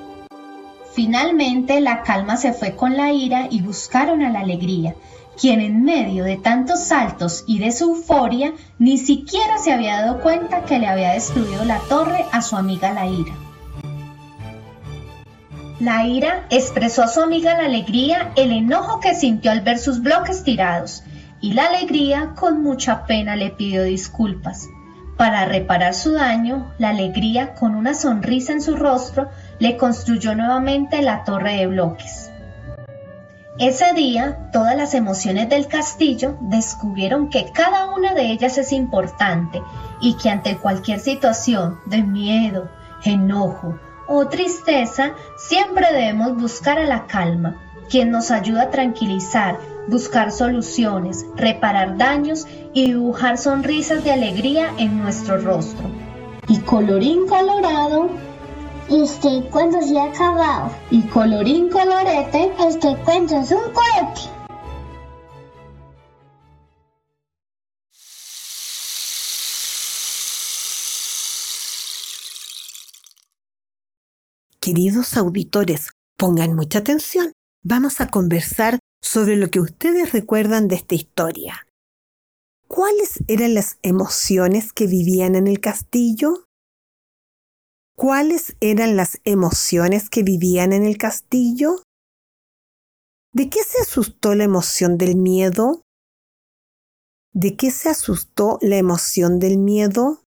Finalmente 0.92 1.80
la 1.80 2.02
calma 2.02 2.36
se 2.36 2.52
fue 2.52 2.76
con 2.76 2.96
la 2.96 3.12
ira 3.12 3.48
y 3.50 3.60
buscaron 3.60 4.22
a 4.22 4.30
la 4.30 4.40
alegría, 4.40 4.94
quien 5.40 5.60
en 5.60 5.82
medio 5.82 6.22
de 6.22 6.36
tantos 6.36 6.84
saltos 6.84 7.42
y 7.48 7.58
de 7.58 7.72
su 7.72 7.94
euforia 7.94 8.52
ni 8.78 8.98
siquiera 8.98 9.58
se 9.58 9.72
había 9.72 10.02
dado 10.02 10.20
cuenta 10.20 10.62
que 10.62 10.78
le 10.78 10.86
había 10.86 11.12
destruido 11.12 11.64
la 11.64 11.80
torre 11.88 12.24
a 12.30 12.42
su 12.42 12.56
amiga 12.56 12.92
la 12.92 13.06
ira. 13.06 13.34
La 15.80 16.04
ira 16.04 16.44
expresó 16.50 17.04
a 17.04 17.08
su 17.08 17.20
amiga 17.20 17.56
la 17.56 17.66
alegría 17.66 18.32
el 18.34 18.50
enojo 18.50 18.98
que 18.98 19.14
sintió 19.14 19.52
al 19.52 19.60
ver 19.60 19.78
sus 19.78 20.02
bloques 20.02 20.42
tirados, 20.42 21.04
y 21.40 21.52
la 21.52 21.66
alegría 21.66 22.32
con 22.34 22.64
mucha 22.64 23.06
pena 23.06 23.36
le 23.36 23.50
pidió 23.50 23.84
disculpas. 23.84 24.66
Para 25.16 25.44
reparar 25.44 25.94
su 25.94 26.12
daño, 26.12 26.72
la 26.78 26.88
alegría, 26.88 27.54
con 27.54 27.76
una 27.76 27.94
sonrisa 27.94 28.52
en 28.52 28.60
su 28.60 28.74
rostro, 28.74 29.30
le 29.60 29.76
construyó 29.76 30.34
nuevamente 30.34 31.00
la 31.00 31.22
torre 31.22 31.58
de 31.58 31.68
bloques. 31.68 32.30
Ese 33.60 33.92
día, 33.94 34.50
todas 34.52 34.76
las 34.76 34.94
emociones 34.94 35.48
del 35.48 35.68
castillo 35.68 36.36
descubrieron 36.40 37.30
que 37.30 37.52
cada 37.52 37.86
una 37.94 38.14
de 38.14 38.32
ellas 38.32 38.58
es 38.58 38.72
importante 38.72 39.62
y 40.00 40.14
que 40.14 40.30
ante 40.30 40.56
cualquier 40.56 40.98
situación 40.98 41.78
de 41.86 42.02
miedo, 42.02 42.68
enojo, 43.04 43.78
o 44.08 44.26
tristeza, 44.26 45.12
siempre 45.36 45.86
debemos 45.92 46.34
buscar 46.36 46.78
a 46.78 46.86
la 46.86 47.06
calma, 47.06 47.56
quien 47.88 48.10
nos 48.10 48.30
ayuda 48.30 48.62
a 48.62 48.70
tranquilizar, 48.70 49.58
buscar 49.86 50.32
soluciones, 50.32 51.26
reparar 51.36 51.96
daños 51.96 52.46
y 52.72 52.86
dibujar 52.86 53.38
sonrisas 53.38 54.02
de 54.04 54.12
alegría 54.12 54.72
en 54.78 54.98
nuestro 54.98 55.38
rostro. 55.38 55.86
Y 56.48 56.58
colorín 56.60 57.26
colorado, 57.26 58.08
este 58.88 59.48
cuento 59.50 59.82
se 59.82 59.98
ha 59.98 60.04
acabado. 60.04 60.70
Y 60.90 61.02
colorín 61.02 61.68
colorete, 61.68 62.52
este 62.66 62.96
cuento 63.04 63.38
es 63.38 63.50
un 63.52 63.72
cohete. 63.72 64.37
Queridos 74.68 75.16
auditores, 75.16 75.92
pongan 76.18 76.54
mucha 76.54 76.80
atención. 76.80 77.32
Vamos 77.64 78.02
a 78.02 78.10
conversar 78.10 78.78
sobre 79.02 79.36
lo 79.36 79.50
que 79.50 79.60
ustedes 79.60 80.12
recuerdan 80.12 80.68
de 80.68 80.74
esta 80.74 80.94
historia. 80.94 81.66
¿Cuáles 82.66 83.24
eran 83.28 83.54
las 83.54 83.78
emociones 83.80 84.74
que 84.74 84.86
vivían 84.86 85.36
en 85.36 85.46
el 85.46 85.60
castillo? 85.60 86.44
¿Cuáles 87.96 88.58
eran 88.60 88.94
las 88.94 89.22
emociones 89.24 90.10
que 90.10 90.22
vivían 90.22 90.74
en 90.74 90.84
el 90.84 90.98
castillo? 90.98 91.82
¿De 93.32 93.48
qué 93.48 93.62
se 93.62 93.80
asustó 93.80 94.34
la 94.34 94.44
emoción 94.44 94.98
del 94.98 95.16
miedo? 95.16 95.80
¿De 97.32 97.56
qué 97.56 97.70
se 97.70 97.88
asustó 97.88 98.58
la 98.60 98.76
emoción 98.76 99.38
del 99.38 99.56
miedo? 99.56 100.24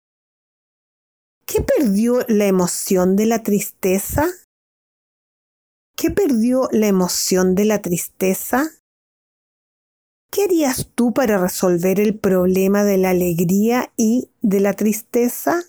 ¿Qué 1.48 1.62
perdió 1.62 2.26
la 2.28 2.48
emoción 2.48 3.16
de 3.16 3.28
la 3.28 3.44
tristeza? 3.44 4.26
¿Qué 5.96 6.10
perdió 6.10 6.68
la 6.72 6.88
emoción 6.88 7.54
de 7.54 7.66
la 7.66 7.82
tristeza? 7.82 8.72
¿Qué 10.32 10.44
harías 10.44 10.90
tú 10.96 11.14
para 11.14 11.38
resolver 11.38 12.00
el 12.00 12.18
problema 12.18 12.84
de 12.84 12.98
la 12.98 13.12
alegría 13.12 13.94
y 13.96 14.32
de 14.42 14.60
la 14.60 14.74
tristeza? 14.74 15.62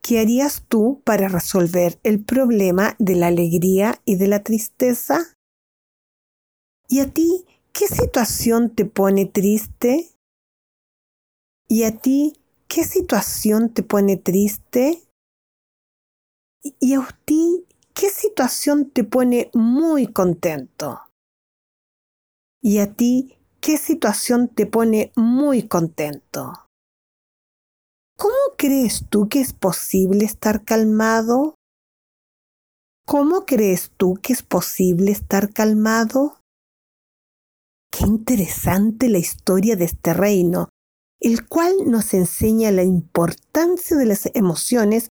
¿Qué 0.00 0.20
harías 0.20 0.64
tú 0.68 1.02
para 1.04 1.28
resolver 1.28 1.98
el 2.02 2.24
problema 2.24 2.94
de 2.98 3.16
la 3.16 3.26
alegría 3.26 4.00
y 4.04 4.16
de 4.16 4.28
la 4.28 4.42
tristeza? 4.42 5.34
¿Y 6.88 7.00
a 7.00 7.10
ti 7.10 7.44
qué 7.72 7.86
situación 7.88 8.74
te 8.74 8.84
pone 8.84 9.26
triste? 9.26 10.10
¿Y 11.68 11.84
a 11.84 11.98
ti 11.98 12.41
qué 12.72 12.84
situación 12.84 13.74
te 13.74 13.82
pone 13.82 14.16
triste? 14.16 15.02
¿Y 16.80 16.94
a 16.94 17.06
ti 17.26 17.66
qué 17.92 18.08
situación 18.08 18.88
te 18.90 19.04
pone 19.04 19.50
muy 19.52 20.06
contento? 20.06 21.02
¿Y 22.62 22.78
a 22.78 22.94
ti 22.94 23.36
qué 23.60 23.76
situación 23.76 24.48
te 24.48 24.64
pone 24.64 25.12
muy 25.16 25.68
contento? 25.68 26.66
¿Cómo 28.16 28.56
crees 28.56 29.06
tú 29.10 29.28
que 29.28 29.40
es 29.40 29.52
posible 29.52 30.24
estar 30.24 30.64
calmado? 30.64 31.56
¿Cómo 33.06 33.44
crees 33.44 33.90
tú 33.98 34.14
que 34.22 34.32
es 34.32 34.42
posible 34.42 35.10
estar 35.12 35.52
calmado? 35.52 36.40
Qué 37.90 38.06
interesante 38.06 39.10
la 39.10 39.18
historia 39.18 39.76
de 39.76 39.84
este 39.84 40.14
reino, 40.14 40.68
el 41.22 41.46
cual 41.46 41.72
nos 41.86 42.14
enseña 42.14 42.72
la 42.72 42.82
importancia 42.82 43.96
de 43.96 44.06
las 44.06 44.28
emociones 44.34 45.08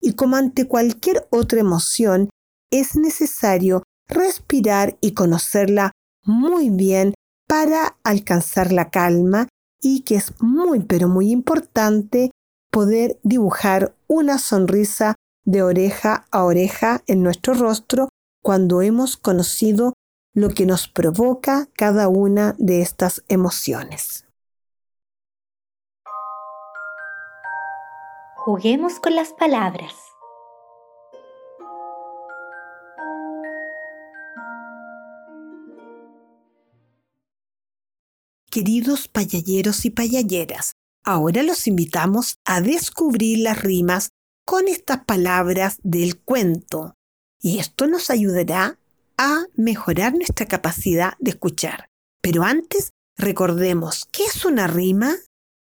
y 0.00 0.12
como 0.12 0.36
ante 0.36 0.68
cualquier 0.68 1.26
otra 1.30 1.60
emoción 1.60 2.28
es 2.70 2.96
necesario 2.96 3.82
respirar 4.06 4.98
y 5.00 5.14
conocerla 5.14 5.92
muy 6.22 6.68
bien 6.68 7.14
para 7.48 7.96
alcanzar 8.04 8.72
la 8.72 8.90
calma 8.90 9.48
y 9.80 10.00
que 10.00 10.16
es 10.16 10.34
muy 10.40 10.80
pero 10.80 11.08
muy 11.08 11.30
importante 11.30 12.30
poder 12.70 13.18
dibujar 13.22 13.94
una 14.06 14.38
sonrisa 14.38 15.14
de 15.46 15.62
oreja 15.62 16.26
a 16.30 16.44
oreja 16.44 17.02
en 17.06 17.22
nuestro 17.22 17.54
rostro 17.54 18.10
cuando 18.42 18.82
hemos 18.82 19.16
conocido 19.16 19.94
lo 20.34 20.50
que 20.50 20.66
nos 20.66 20.88
provoca 20.88 21.68
cada 21.74 22.08
una 22.08 22.54
de 22.58 22.82
estas 22.82 23.22
emociones. 23.28 24.23
Juguemos 28.44 29.00
con 29.00 29.14
las 29.14 29.32
palabras. 29.32 29.94
Queridos 38.50 39.08
payalleros 39.08 39.86
y 39.86 39.90
payalleras, 39.90 40.74
ahora 41.04 41.42
los 41.42 41.66
invitamos 41.66 42.36
a 42.44 42.60
descubrir 42.60 43.38
las 43.38 43.62
rimas 43.62 44.10
con 44.44 44.68
estas 44.68 45.06
palabras 45.06 45.78
del 45.82 46.20
cuento. 46.20 46.96
Y 47.40 47.60
esto 47.60 47.86
nos 47.86 48.10
ayudará 48.10 48.78
a 49.16 49.44
mejorar 49.54 50.12
nuestra 50.12 50.44
capacidad 50.44 51.14
de 51.18 51.30
escuchar. 51.30 51.88
Pero 52.20 52.42
antes, 52.42 52.90
recordemos, 53.16 54.04
¿qué 54.12 54.24
es 54.24 54.44
una 54.44 54.66
rima? 54.66 55.16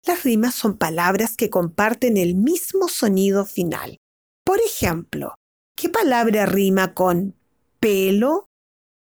Las 0.05 0.23
rimas 0.23 0.55
son 0.55 0.77
palabras 0.77 1.35
que 1.37 1.49
comparten 1.49 2.17
el 2.17 2.35
mismo 2.35 2.87
sonido 2.87 3.45
final. 3.45 3.97
Por 4.43 4.59
ejemplo, 4.59 5.35
¿qué 5.75 5.89
palabra 5.89 6.45
rima 6.45 6.93
con 6.93 7.35
pelo, 7.79 8.47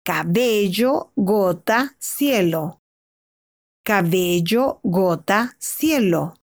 cabello, 0.03 1.11
gota, 1.15 1.95
cielo? 1.99 2.79
cabello, 3.83 4.79
gota, 4.83 5.55
cielo. 5.59 6.35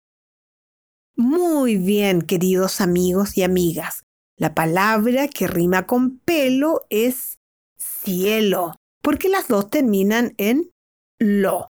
Muy 1.16 1.78
bien, 1.78 2.22
queridos 2.22 2.82
amigos 2.82 3.38
y 3.38 3.44
amigas. 3.44 4.04
La 4.38 4.54
palabra 4.54 5.28
que 5.28 5.48
rima 5.48 5.86
con 5.86 6.20
pelo 6.20 6.86
es 6.90 7.40
cielo, 7.78 8.76
porque 9.02 9.30
las 9.30 9.48
dos 9.48 9.70
terminan 9.70 10.34
en 10.38 10.72
lo. 11.18 11.70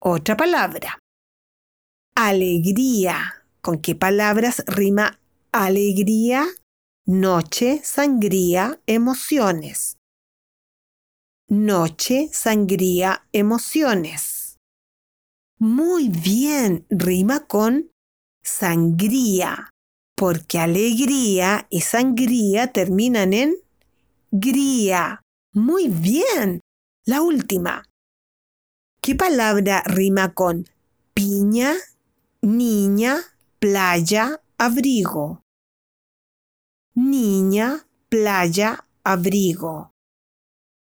Otra 0.00 0.36
palabra. 0.36 0.98
Alegría. 2.18 3.44
¿Con 3.60 3.82
qué 3.82 3.94
palabras 3.94 4.64
rima 4.66 5.20
alegría? 5.52 6.46
Noche, 7.04 7.82
sangría, 7.84 8.80
emociones. 8.86 9.98
Noche, 11.46 12.30
sangría, 12.32 13.28
emociones. 13.32 14.56
Muy 15.58 16.08
bien, 16.08 16.86
rima 16.88 17.46
con 17.46 17.90
sangría, 18.42 19.68
porque 20.16 20.58
alegría 20.58 21.66
y 21.68 21.82
sangría 21.82 22.72
terminan 22.72 23.34
en 23.34 23.56
gría. 24.30 25.20
Muy 25.52 25.88
bien. 25.88 26.62
La 27.04 27.20
última. 27.20 27.84
¿Qué 29.02 29.14
palabra 29.14 29.82
rima 29.84 30.32
con 30.32 30.64
piña, 31.12 31.74
niña, 32.46 33.18
playa, 33.58 34.40
abrigo? 34.56 35.42
Niña, 36.94 37.86
playa, 38.08 38.86
abrigo. 39.02 39.90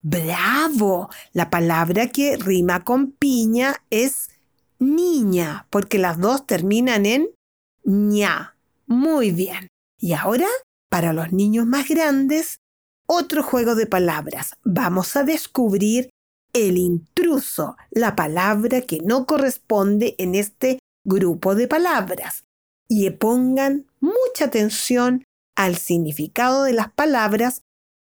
Bravo. 0.03 1.09
La 1.33 1.49
palabra 1.49 2.09
que 2.09 2.37
rima 2.37 2.85
con 2.85 3.11
piña 3.13 3.83
es 3.89 4.29
niña, 4.79 5.67
porque 5.71 5.99
las 5.99 6.21
dos 6.21 6.47
terminan 6.47 7.07
en 7.07 7.31
ña. 7.85 8.55
Muy 8.87 9.31
bien. 9.31 9.69
Y 9.99 10.13
ahora, 10.13 10.49
para 10.91 11.15
los 11.15 11.33
niños 11.33 11.65
más 11.65 11.89
grandes, 11.89 12.59
otro 13.09 13.43
juego 13.43 13.75
de 13.75 13.87
palabras. 13.87 14.53
Vamos 14.63 15.17
a 15.17 15.25
descubrir 15.25 16.11
el 16.53 16.77
intruso, 16.77 17.77
la 17.91 18.15
palabra 18.15 18.83
que 18.83 18.99
no 19.01 19.25
corresponde 19.25 20.15
en 20.19 20.35
este 20.35 20.81
grupo 21.07 21.55
de 21.55 21.69
palabras. 21.69 22.45
Y 22.89 23.09
pongan 23.11 23.87
mucha 24.01 24.45
atención 24.45 25.25
al 25.57 25.77
significado 25.77 26.65
de 26.65 26.75
las 26.75 26.93
palabras 26.93 27.63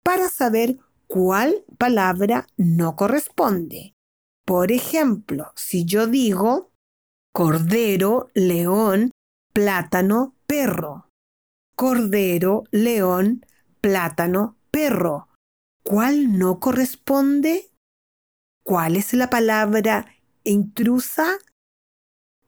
para 0.03 0.29
saber 0.29 0.77
cuál 1.07 1.65
palabra 1.77 2.47
no 2.57 2.95
corresponde. 2.95 3.95
Por 4.45 4.71
ejemplo, 4.71 5.51
si 5.55 5.85
yo 5.85 6.07
digo 6.07 6.71
cordero, 7.33 8.29
león, 8.33 9.11
plátano, 9.53 10.35
perro. 10.45 11.07
Cordero, 11.75 12.63
león, 12.71 13.45
plátano, 13.79 14.57
perro. 14.69 15.29
¿Cuál 15.83 16.37
no 16.37 16.59
corresponde? 16.59 17.71
¿Cuál 18.63 18.95
es 18.95 19.13
la 19.13 19.29
palabra 19.29 20.05
intrusa? 20.43 21.37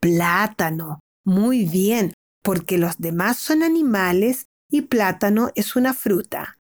Plátano. 0.03 0.99
Muy 1.23 1.63
bien, 1.63 2.13
porque 2.43 2.77
los 2.77 2.97
demás 2.97 3.37
son 3.37 3.63
animales 3.63 4.47
y 4.69 4.81
plátano 4.81 5.51
es 5.55 5.77
una 5.77 5.93
fruta. 5.93 6.57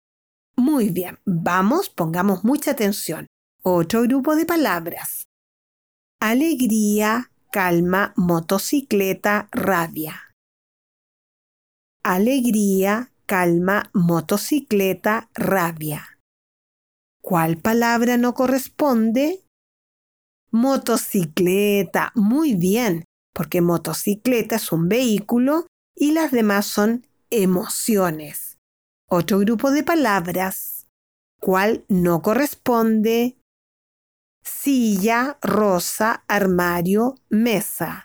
Muy 0.57 0.88
bien, 0.88 1.18
vamos, 1.27 1.90
pongamos 1.90 2.44
mucha 2.44 2.70
atención. 2.70 3.27
Otro 3.62 4.01
grupo 4.05 4.37
de 4.37 4.46
palabras. 4.46 5.27
Alegría, 6.18 7.31
calma, 7.53 8.14
motocicleta, 8.16 9.51
rabia. 9.53 10.35
Alegría, 12.03 13.12
calma, 13.27 13.90
motocicleta, 13.92 15.29
rabia. 15.35 16.18
¿Cuál 17.20 17.59
palabra 17.59 18.16
no 18.16 18.33
corresponde? 18.33 19.44
Motocicleta. 20.51 22.12
Muy 22.14 22.55
bien, 22.55 23.05
porque 23.37 23.61
motocicleta 23.61 24.57
es 24.57 24.72
un 24.72 24.88
vehículo 24.88 25.66
y 25.94 26.12
las 26.12 26.31
demás 26.31 26.64
son 26.64 27.07
emociones. 27.29 28.57
Otro 29.09 29.38
grupo 29.40 29.70
de 29.70 29.83
palabras. 29.83 30.87
¿Cuál 31.38 31.85
no 31.88 32.22
corresponde? 32.22 33.37
silla, 34.46 35.38
rosa, 35.42 36.25
armario, 36.29 37.16
mesa. 37.29 38.05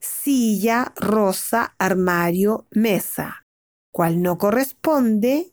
Silla, 0.00 0.92
rosa, 0.96 1.74
armario, 1.78 2.66
mesa. 2.70 3.44
¿Cuál 3.92 4.22
no 4.22 4.38
corresponde? 4.38 5.52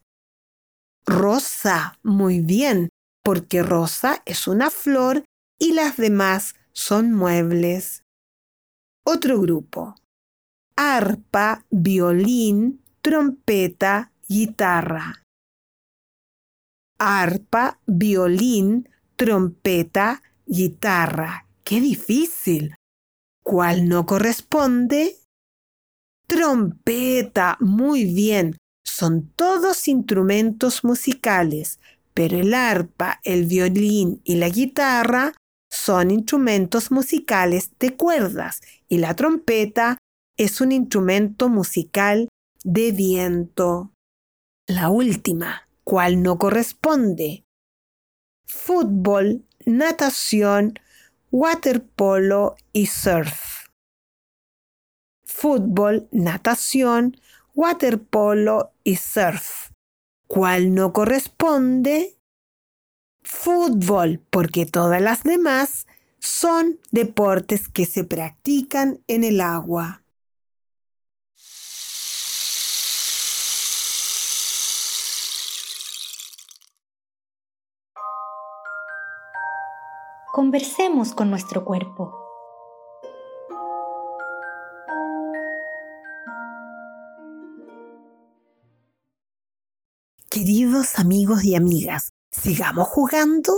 Rosa, 1.06 2.00
muy 2.02 2.40
bien, 2.40 2.90
porque 3.24 3.62
rosa 3.62 4.24
es 4.26 4.48
una 4.48 4.70
flor 4.70 5.26
y 5.60 5.74
las 5.74 5.98
demás 5.98 6.56
son 6.72 7.12
muebles. 7.12 8.05
Otro 9.08 9.40
grupo. 9.40 9.96
Arpa, 10.76 11.64
violín, 11.70 12.82
trompeta, 13.04 14.12
guitarra. 14.28 15.22
Arpa, 16.98 17.80
violín, 17.86 18.90
trompeta, 19.16 20.24
guitarra. 20.48 21.46
¡Qué 21.64 21.82
difícil! 21.82 22.74
¿Cuál 23.44 23.88
no 23.88 24.08
corresponde? 24.08 25.18
Trompeta. 26.26 27.58
Muy 27.60 28.06
bien. 28.06 28.58
Son 28.84 29.30
todos 29.36 29.88
instrumentos 29.88 30.84
musicales, 30.84 31.80
pero 32.16 32.40
el 32.40 32.56
arpa, 32.56 33.20
el 33.24 33.46
violín 33.46 34.20
y 34.24 34.36
la 34.36 34.50
guitarra 34.50 35.34
son 35.76 36.12
instrumentos 36.12 36.92
musicales 36.92 37.72
de 37.80 37.96
cuerdas 37.96 38.62
y 38.88 38.98
la 38.98 39.16
trompeta 39.16 39.98
es 40.38 40.62
un 40.62 40.72
instrumento 40.72 41.50
musical 41.50 42.30
de 42.64 42.92
viento. 42.92 43.92
La 44.68 44.90
última, 44.90 45.68
¿cuál 45.84 46.24
no 46.24 46.38
corresponde? 46.38 47.44
Fútbol, 48.48 49.46
natación, 49.66 50.80
waterpolo 51.32 52.56
y 52.74 52.88
surf. 52.88 53.68
Fútbol, 55.26 56.08
natación, 56.12 57.18
waterpolo 57.54 58.72
y 58.84 58.96
surf. 58.96 59.72
¿Cuál 60.28 60.74
no 60.74 60.94
corresponde? 60.94 62.15
Fútbol, 63.26 64.22
porque 64.30 64.68
todas 64.68 65.02
las 65.02 65.24
demás 65.24 65.88
son 66.20 66.80
deportes 66.92 67.68
que 67.68 67.86
se 67.86 68.04
practican 68.04 69.04
en 69.08 69.24
el 69.24 69.42
agua. 69.42 70.04
Conversemos 80.32 81.14
con 81.14 81.32
nuestro 81.32 81.66
cuerpo. 81.66 82.14
Queridos 90.30 91.00
amigos 91.00 91.46
y 91.46 91.56
amigas, 91.56 92.15
sigamos 92.42 92.88
jugando. 92.88 93.54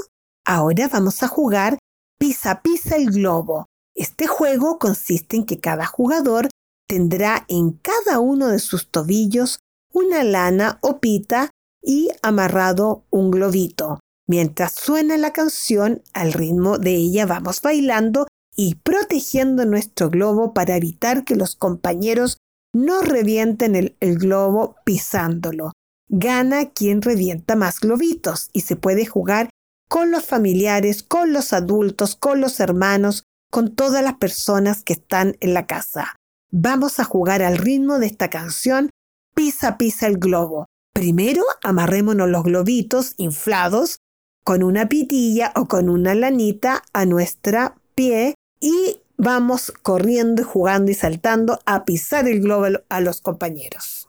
Ahora 0.45 0.87
vamos 0.87 1.23
a 1.23 1.27
jugar 1.27 1.77
Pisa 2.19 2.61
Pisa 2.61 2.95
el 2.95 3.11
Globo. 3.11 3.65
Este 3.95 4.27
juego 4.27 4.79
consiste 4.79 5.35
en 5.35 5.45
que 5.45 5.59
cada 5.59 5.85
jugador 5.85 6.49
tendrá 6.87 7.45
en 7.47 7.71
cada 7.73 8.19
uno 8.19 8.47
de 8.47 8.59
sus 8.59 8.89
tobillos 8.89 9.59
una 9.91 10.23
lana 10.23 10.79
o 10.81 10.99
pita 10.99 11.51
y 11.81 12.09
amarrado 12.21 13.05
un 13.09 13.31
globito. 13.31 13.99
Mientras 14.27 14.73
suena 14.73 15.17
la 15.17 15.31
canción, 15.31 16.03
al 16.13 16.33
ritmo 16.33 16.77
de 16.77 16.95
ella 16.95 17.25
vamos 17.25 17.61
bailando 17.61 18.27
y 18.55 18.75
protegiendo 18.75 19.65
nuestro 19.65 20.09
globo 20.09 20.53
para 20.53 20.75
evitar 20.75 21.23
que 21.23 21.35
los 21.35 21.55
compañeros 21.55 22.37
no 22.73 23.01
revienten 23.01 23.75
el, 23.75 24.17
globo 24.17 24.75
pisándolo. 24.83 25.71
Gana 26.09 26.69
quien 26.69 27.01
revienta 27.01 27.55
más 27.55 27.79
globitos 27.79 28.49
y 28.53 28.61
se 28.61 28.75
puede 28.75 29.05
jugar 29.05 29.49
con 29.89 30.11
los 30.11 30.25
familiares, 30.25 31.03
con 31.03 31.33
los 31.33 31.53
adultos, 31.53 32.15
con 32.15 32.41
los 32.41 32.59
hermanos, 32.59 33.23
con 33.51 33.75
todas 33.75 34.03
las 34.03 34.15
personas 34.15 34.83
que 34.83 34.93
están 34.93 35.37
en 35.39 35.53
la 35.53 35.65
casa. 35.65 36.15
Vamos 36.51 36.99
a 36.99 37.03
jugar 37.03 37.41
al 37.41 37.57
ritmo 37.57 37.99
de 37.99 38.07
esta 38.07 38.29
canción 38.29 38.89
Pisa, 39.37 39.77
pisa 39.77 40.07
el 40.07 40.17
globo. 40.17 40.65
Primero 40.95 41.43
amarrémonos 41.61 42.27
los 42.27 42.41
globitos 42.41 43.13
inflados 43.17 43.99
con 44.43 44.63
una 44.63 44.89
pitilla 44.89 45.51
o 45.55 45.67
con 45.67 45.89
una 45.89 46.15
lanita 46.15 46.81
a 46.91 47.05
nuestra 47.05 47.75
pie 47.93 48.33
y 48.59 49.01
vamos 49.15 49.71
corriendo 49.83 50.41
y 50.41 50.45
jugando 50.45 50.89
y 50.89 50.95
saltando 50.95 51.59
a 51.67 51.85
pisar 51.85 52.27
el 52.27 52.41
globo 52.41 52.79
a 52.89 52.99
los 52.99 53.21
compañeros. 53.21 54.06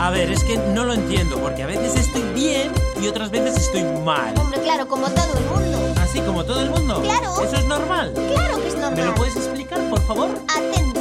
A 0.00 0.08
ver, 0.08 0.30
es 0.30 0.44
que 0.44 0.56
no 0.56 0.84
lo 0.84 0.94
entiendo, 0.94 1.36
porque 1.36 1.62
a 1.62 1.66
veces 1.66 1.94
estoy 1.94 2.22
bien 2.32 2.72
y 3.02 3.06
otras 3.06 3.30
veces 3.30 3.54
estoy 3.58 3.82
mal. 4.02 4.32
Hombre, 4.38 4.58
claro, 4.62 4.88
como 4.88 5.10
todo 5.10 5.38
el 5.38 5.44
mundo. 5.44 6.00
¿Así 6.00 6.20
como 6.20 6.42
todo 6.42 6.62
el 6.62 6.70
mundo? 6.70 7.02
Claro. 7.02 7.34
¿Eso 7.42 7.56
es 7.56 7.66
normal? 7.66 8.14
Claro 8.14 8.62
que 8.62 8.68
es 8.68 8.76
normal. 8.76 8.94
¿Me 8.96 9.04
lo 9.04 9.14
puedes 9.14 9.36
explicar, 9.36 9.78
por 9.90 10.00
favor? 10.00 10.30
Atento. 10.48 10.99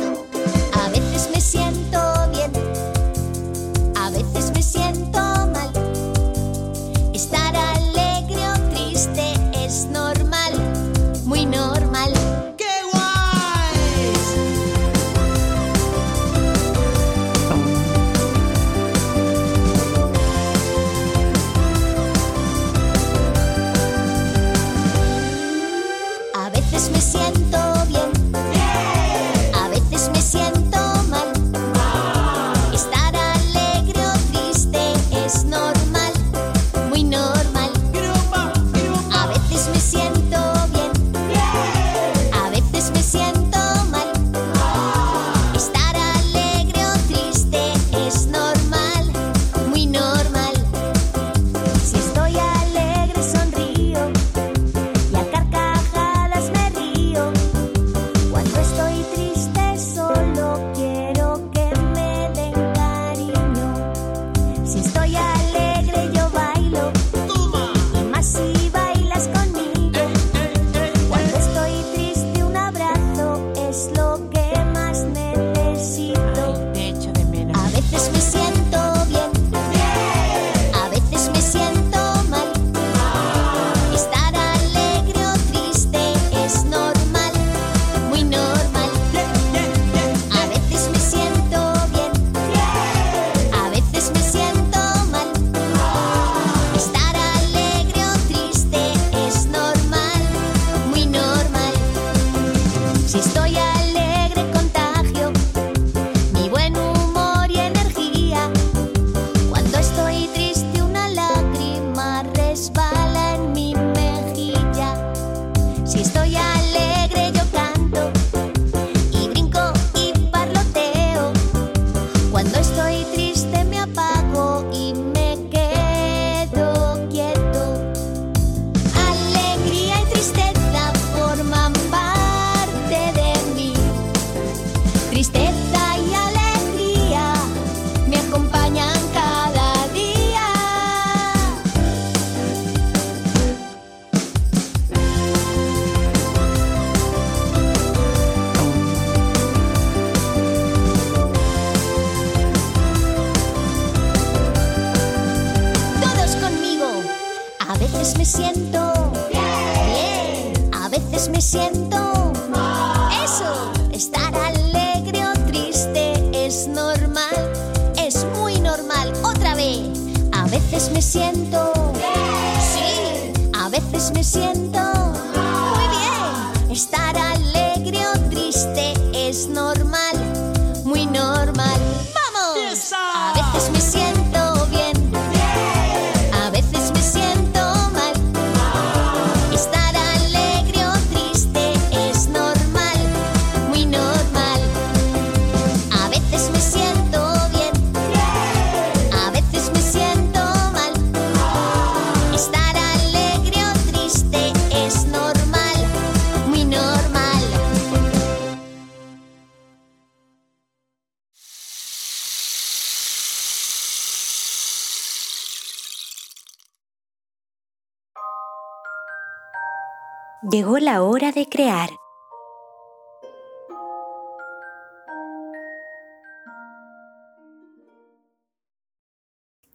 Llegó 220.52 220.80
la 220.80 221.04
hora 221.04 221.32
de 221.32 221.46
crear. 221.48 221.92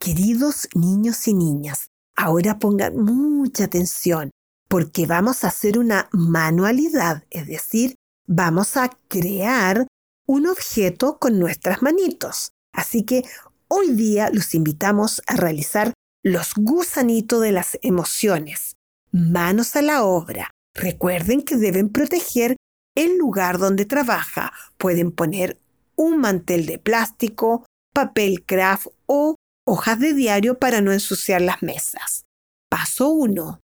Queridos 0.00 0.68
niños 0.74 1.28
y 1.28 1.34
niñas, 1.34 1.90
ahora 2.16 2.58
pongan 2.58 2.96
mucha 2.96 3.64
atención 3.64 4.30
porque 4.68 5.06
vamos 5.06 5.44
a 5.44 5.48
hacer 5.48 5.78
una 5.78 6.08
manualidad, 6.10 7.22
es 7.30 7.46
decir, 7.46 7.94
vamos 8.26 8.76
a 8.76 8.90
crear 9.06 9.86
un 10.26 10.48
objeto 10.48 11.18
con 11.20 11.38
nuestras 11.38 11.82
manitos. 11.82 12.50
Así 12.72 13.04
que 13.04 13.22
hoy 13.68 13.92
día 13.92 14.28
los 14.30 14.54
invitamos 14.56 15.22
a 15.28 15.36
realizar 15.36 15.92
los 16.24 16.52
gusanitos 16.56 17.40
de 17.42 17.52
las 17.52 17.78
emociones. 17.82 18.74
Manos 19.12 19.76
a 19.76 19.82
la 19.82 20.02
obra. 20.02 20.53
Recuerden 20.74 21.42
que 21.42 21.56
deben 21.56 21.88
proteger 21.88 22.56
el 22.96 23.16
lugar 23.16 23.58
donde 23.58 23.84
trabaja. 23.84 24.52
Pueden 24.76 25.12
poner 25.12 25.58
un 25.96 26.18
mantel 26.18 26.66
de 26.66 26.78
plástico, 26.78 27.64
papel 27.92 28.44
craft 28.44 28.88
o 29.06 29.36
hojas 29.66 30.00
de 30.00 30.14
diario 30.14 30.58
para 30.58 30.80
no 30.80 30.92
ensuciar 30.92 31.40
las 31.40 31.62
mesas. 31.62 32.24
Paso 32.68 33.08
1. 33.08 33.60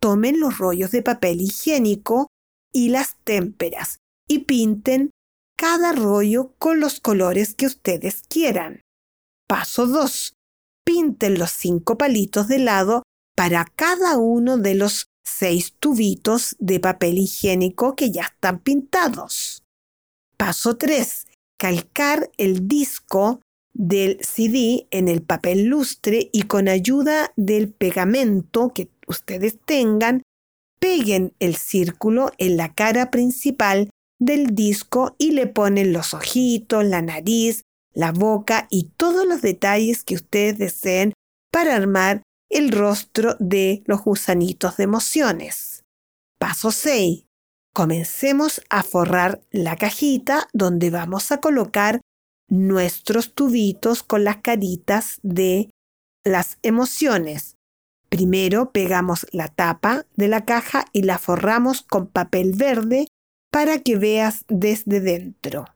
Tomen 0.00 0.40
los 0.40 0.58
rollos 0.58 0.90
de 0.90 1.02
papel 1.02 1.40
higiénico 1.40 2.28
y 2.72 2.88
las 2.88 3.16
témperas 3.24 3.98
y 4.28 4.40
pinten 4.40 5.10
cada 5.56 5.92
rollo 5.92 6.54
con 6.58 6.80
los 6.80 7.00
colores 7.00 7.54
que 7.54 7.66
ustedes 7.66 8.22
quieran. 8.28 8.80
Paso 9.48 9.86
2. 9.86 10.32
Pinten 10.84 11.38
los 11.38 11.50
cinco 11.50 11.96
palitos 11.96 12.48
de 12.48 12.58
lado 12.58 13.02
para 13.36 13.64
cada 13.64 14.18
uno 14.18 14.58
de 14.58 14.74
los 14.74 15.06
seis 15.26 15.74
tubitos 15.78 16.56
de 16.58 16.80
papel 16.80 17.18
higiénico 17.18 17.96
que 17.96 18.10
ya 18.10 18.22
están 18.22 18.60
pintados. 18.60 19.62
Paso 20.36 20.76
3. 20.76 21.26
Calcar 21.58 22.30
el 22.38 22.68
disco 22.68 23.40
del 23.74 24.18
CD 24.22 24.86
en 24.90 25.08
el 25.08 25.22
papel 25.22 25.64
lustre 25.64 26.30
y 26.32 26.42
con 26.42 26.68
ayuda 26.68 27.32
del 27.36 27.72
pegamento 27.72 28.72
que 28.72 28.88
ustedes 29.06 29.58
tengan, 29.64 30.22
peguen 30.80 31.34
el 31.40 31.56
círculo 31.56 32.32
en 32.38 32.56
la 32.56 32.74
cara 32.74 33.10
principal 33.10 33.90
del 34.18 34.54
disco 34.54 35.14
y 35.18 35.32
le 35.32 35.46
ponen 35.46 35.92
los 35.92 36.14
ojitos, 36.14 36.84
la 36.84 37.02
nariz, 37.02 37.62
la 37.92 38.12
boca 38.12 38.66
y 38.70 38.90
todos 38.96 39.26
los 39.26 39.42
detalles 39.42 40.04
que 40.04 40.14
ustedes 40.14 40.58
deseen 40.58 41.12
para 41.50 41.74
armar 41.74 42.22
el 42.50 42.70
rostro 42.70 43.36
de 43.38 43.82
los 43.86 44.02
gusanitos 44.02 44.76
de 44.76 44.84
emociones. 44.84 45.84
Paso 46.38 46.70
6. 46.70 47.26
Comencemos 47.74 48.62
a 48.70 48.82
forrar 48.82 49.40
la 49.50 49.76
cajita 49.76 50.48
donde 50.52 50.90
vamos 50.90 51.30
a 51.32 51.40
colocar 51.40 52.00
nuestros 52.48 53.34
tubitos 53.34 54.02
con 54.02 54.24
las 54.24 54.38
caritas 54.38 55.18
de 55.22 55.70
las 56.24 56.58
emociones. 56.62 57.56
Primero 58.08 58.70
pegamos 58.70 59.26
la 59.32 59.48
tapa 59.48 60.06
de 60.16 60.28
la 60.28 60.44
caja 60.44 60.86
y 60.92 61.02
la 61.02 61.18
forramos 61.18 61.82
con 61.82 62.06
papel 62.06 62.52
verde 62.54 63.08
para 63.50 63.80
que 63.80 63.96
veas 63.96 64.44
desde 64.48 65.00
dentro. 65.00 65.66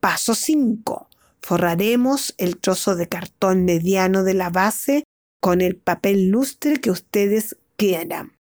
Paso 0.00 0.34
5. 0.34 1.08
Forraremos 1.42 2.34
el 2.38 2.58
trozo 2.58 2.96
de 2.96 3.08
cartón 3.08 3.64
mediano 3.64 4.22
de 4.22 4.34
la 4.34 4.50
base 4.50 5.04
con 5.44 5.60
el 5.60 5.76
papel 5.76 6.30
lustre 6.30 6.80
que 6.80 6.90
ustedes 6.90 7.58
quieran. 7.76 8.38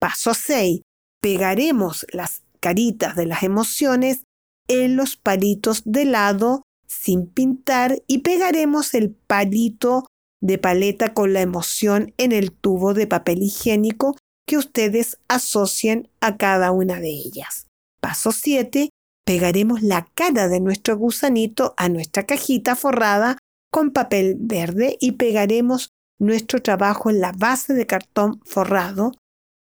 Paso 0.00 0.34
6. 0.34 0.80
Pegaremos 1.22 2.04
las 2.12 2.42
caritas 2.58 3.14
de 3.14 3.26
las 3.26 3.44
emociones 3.44 4.24
en 4.66 4.96
los 4.96 5.14
palitos 5.14 5.82
de 5.84 6.06
lado 6.06 6.64
sin 6.88 7.28
pintar 7.28 8.02
y 8.08 8.18
pegaremos 8.18 8.94
el 8.94 9.10
palito 9.10 10.06
de 10.42 10.58
paleta 10.58 11.14
con 11.14 11.34
la 11.34 11.40
emoción 11.40 12.14
en 12.18 12.32
el 12.32 12.50
tubo 12.50 12.94
de 12.94 13.06
papel 13.06 13.44
higiénico 13.44 14.16
que 14.44 14.56
ustedes 14.56 15.18
asocien 15.28 16.08
a 16.20 16.36
cada 16.36 16.72
una 16.72 16.98
de 16.98 17.10
ellas. 17.10 17.68
Paso 18.00 18.32
7. 18.32 18.90
Pegaremos 19.24 19.82
la 19.82 20.08
cara 20.16 20.48
de 20.48 20.58
nuestro 20.58 20.96
gusanito 20.96 21.74
a 21.76 21.88
nuestra 21.88 22.26
cajita 22.26 22.74
forrada 22.74 23.38
con 23.70 23.92
papel 23.92 24.34
verde 24.36 24.96
y 24.98 25.12
pegaremos 25.12 25.90
nuestro 26.20 26.62
trabajo 26.62 27.10
en 27.10 27.20
la 27.20 27.32
base 27.32 27.74
de 27.74 27.86
cartón 27.86 28.40
forrado 28.44 29.12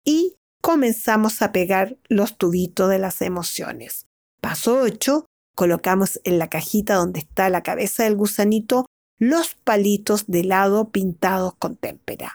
y 0.04 0.36
comenzamos 0.62 1.42
a 1.42 1.52
pegar 1.52 1.98
los 2.08 2.38
tubitos 2.38 2.88
de 2.88 2.98
las 2.98 3.20
emociones. 3.20 4.06
Paso 4.40 4.78
8. 4.80 5.26
Colocamos 5.54 6.20
en 6.24 6.38
la 6.38 6.48
cajita 6.48 6.94
donde 6.94 7.20
está 7.20 7.50
la 7.50 7.62
cabeza 7.62 8.04
del 8.04 8.16
gusanito 8.16 8.86
los 9.18 9.54
palitos 9.54 10.26
de 10.26 10.40
helado 10.40 10.90
pintados 10.90 11.54
con 11.56 11.76
témpera. 11.76 12.34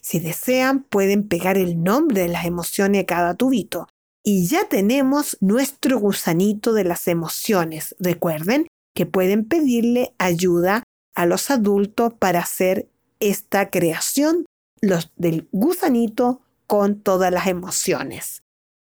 Si 0.00 0.18
desean, 0.20 0.82
pueden 0.82 1.28
pegar 1.28 1.56
el 1.58 1.82
nombre 1.82 2.22
de 2.22 2.28
las 2.28 2.46
emociones 2.46 3.02
a 3.02 3.06
cada 3.06 3.34
tubito. 3.34 3.86
Y 4.24 4.46
ya 4.46 4.68
tenemos 4.68 5.36
nuestro 5.40 5.98
gusanito 5.98 6.72
de 6.72 6.84
las 6.84 7.08
emociones. 7.08 7.94
Recuerden 7.98 8.66
que 8.94 9.06
pueden 9.06 9.46
pedirle 9.46 10.14
ayuda 10.18 10.84
a 11.14 11.26
los 11.26 11.50
adultos 11.50 12.14
para 12.14 12.40
hacer 12.40 12.88
esta 13.20 13.70
creación 13.70 14.46
los 14.80 15.10
del 15.16 15.48
gusanito 15.52 16.40
con 16.66 17.00
todas 17.00 17.32
las 17.32 17.46
emociones. 17.46 18.42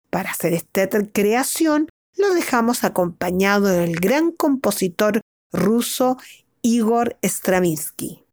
Para 0.09 0.31
hacer 0.31 0.53
esta 0.53 0.87
creación 1.11 1.89
lo 2.17 2.33
dejamos 2.33 2.83
acompañado 2.83 3.67
del 3.67 3.95
gran 3.99 4.31
compositor 4.31 5.21
ruso 5.51 6.17
Igor 6.61 7.17
Stravinsky. 7.23 8.24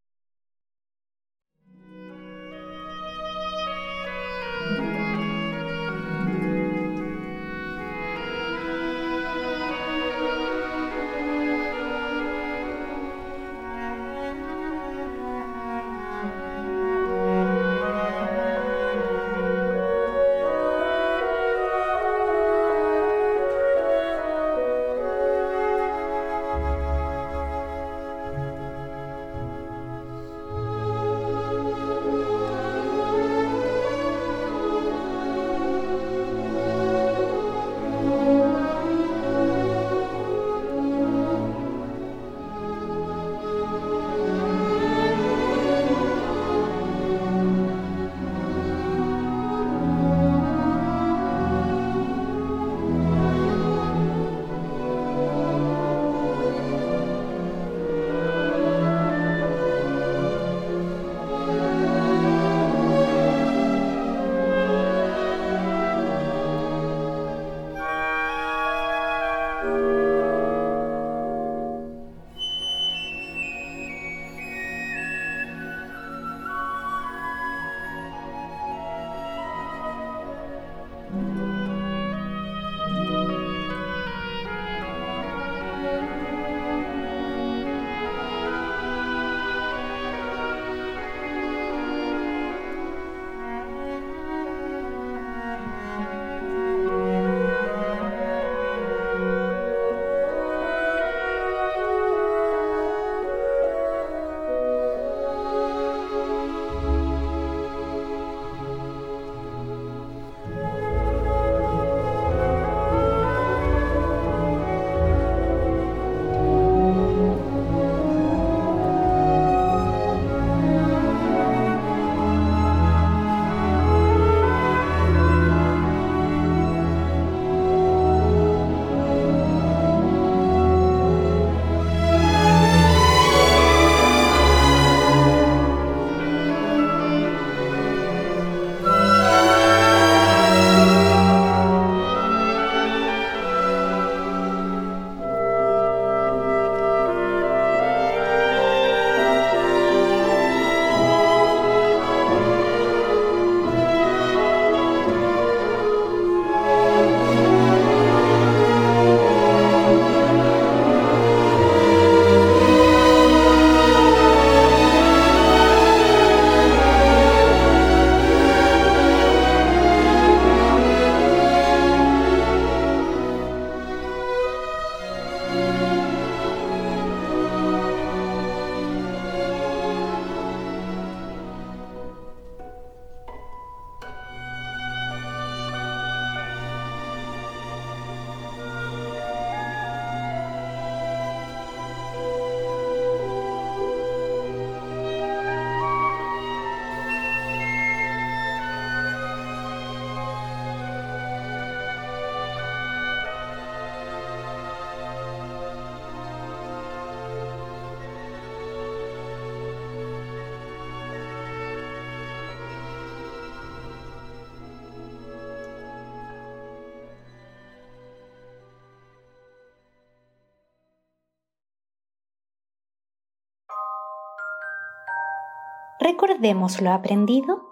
Recordemos 226.13 226.83
lo 226.83 226.93
aprendido. 226.93 227.67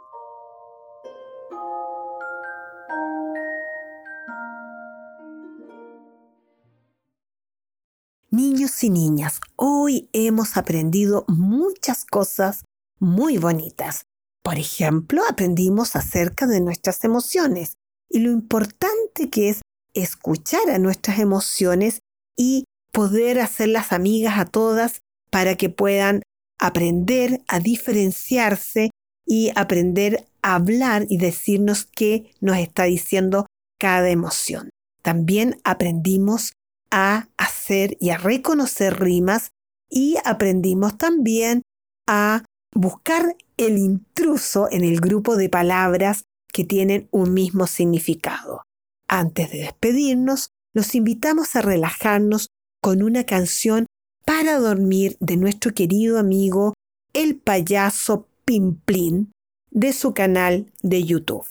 Niños 8.30 8.82
y 8.82 8.88
niñas, 8.88 9.40
hoy 9.56 10.08
hemos 10.14 10.56
aprendido 10.56 11.26
muchas 11.28 12.06
cosas 12.06 12.64
muy 12.98 13.36
bonitas. 13.36 14.06
Por 14.42 14.54
ejemplo, 14.54 15.20
aprendimos 15.28 15.94
acerca 15.94 16.46
de 16.46 16.62
nuestras 16.62 17.04
emociones 17.04 17.76
y 18.08 18.20
lo 18.20 18.30
importante 18.30 19.28
que 19.28 19.50
es 19.50 19.60
escuchar 19.92 20.70
a 20.70 20.78
nuestras 20.78 21.18
emociones 21.18 22.00
y 22.38 22.64
poder 22.90 23.38
hacerlas 23.38 23.92
amigas 23.92 24.38
a 24.38 24.46
todas 24.46 25.00
para 25.30 25.56
que 25.56 25.68
puedan 25.68 26.22
aprender 26.60 27.42
a 27.48 27.58
diferenciarse 27.58 28.90
y 29.26 29.50
aprender 29.56 30.26
a 30.42 30.54
hablar 30.54 31.06
y 31.08 31.16
decirnos 31.16 31.86
qué 31.86 32.32
nos 32.40 32.58
está 32.58 32.84
diciendo 32.84 33.46
cada 33.78 34.10
emoción. 34.10 34.70
También 35.02 35.58
aprendimos 35.64 36.52
a 36.90 37.28
hacer 37.38 37.96
y 38.00 38.10
a 38.10 38.18
reconocer 38.18 39.00
rimas 39.00 39.48
y 39.88 40.16
aprendimos 40.24 40.98
también 40.98 41.62
a 42.06 42.44
buscar 42.74 43.36
el 43.56 43.78
intruso 43.78 44.68
en 44.70 44.84
el 44.84 45.00
grupo 45.00 45.36
de 45.36 45.48
palabras 45.48 46.24
que 46.52 46.64
tienen 46.64 47.08
un 47.10 47.32
mismo 47.32 47.66
significado. 47.66 48.62
Antes 49.08 49.50
de 49.50 49.58
despedirnos, 49.58 50.50
los 50.74 50.94
invitamos 50.94 51.56
a 51.56 51.62
relajarnos 51.62 52.48
con 52.82 53.02
una 53.02 53.24
canción 53.24 53.86
para 54.24 54.58
dormir 54.58 55.16
de 55.20 55.36
nuestro 55.36 55.72
querido 55.72 56.18
amigo 56.18 56.74
el 57.12 57.36
payaso 57.36 58.26
Pimplín 58.44 59.32
de 59.70 59.92
su 59.92 60.14
canal 60.14 60.66
de 60.82 61.04
YouTube. 61.04 61.46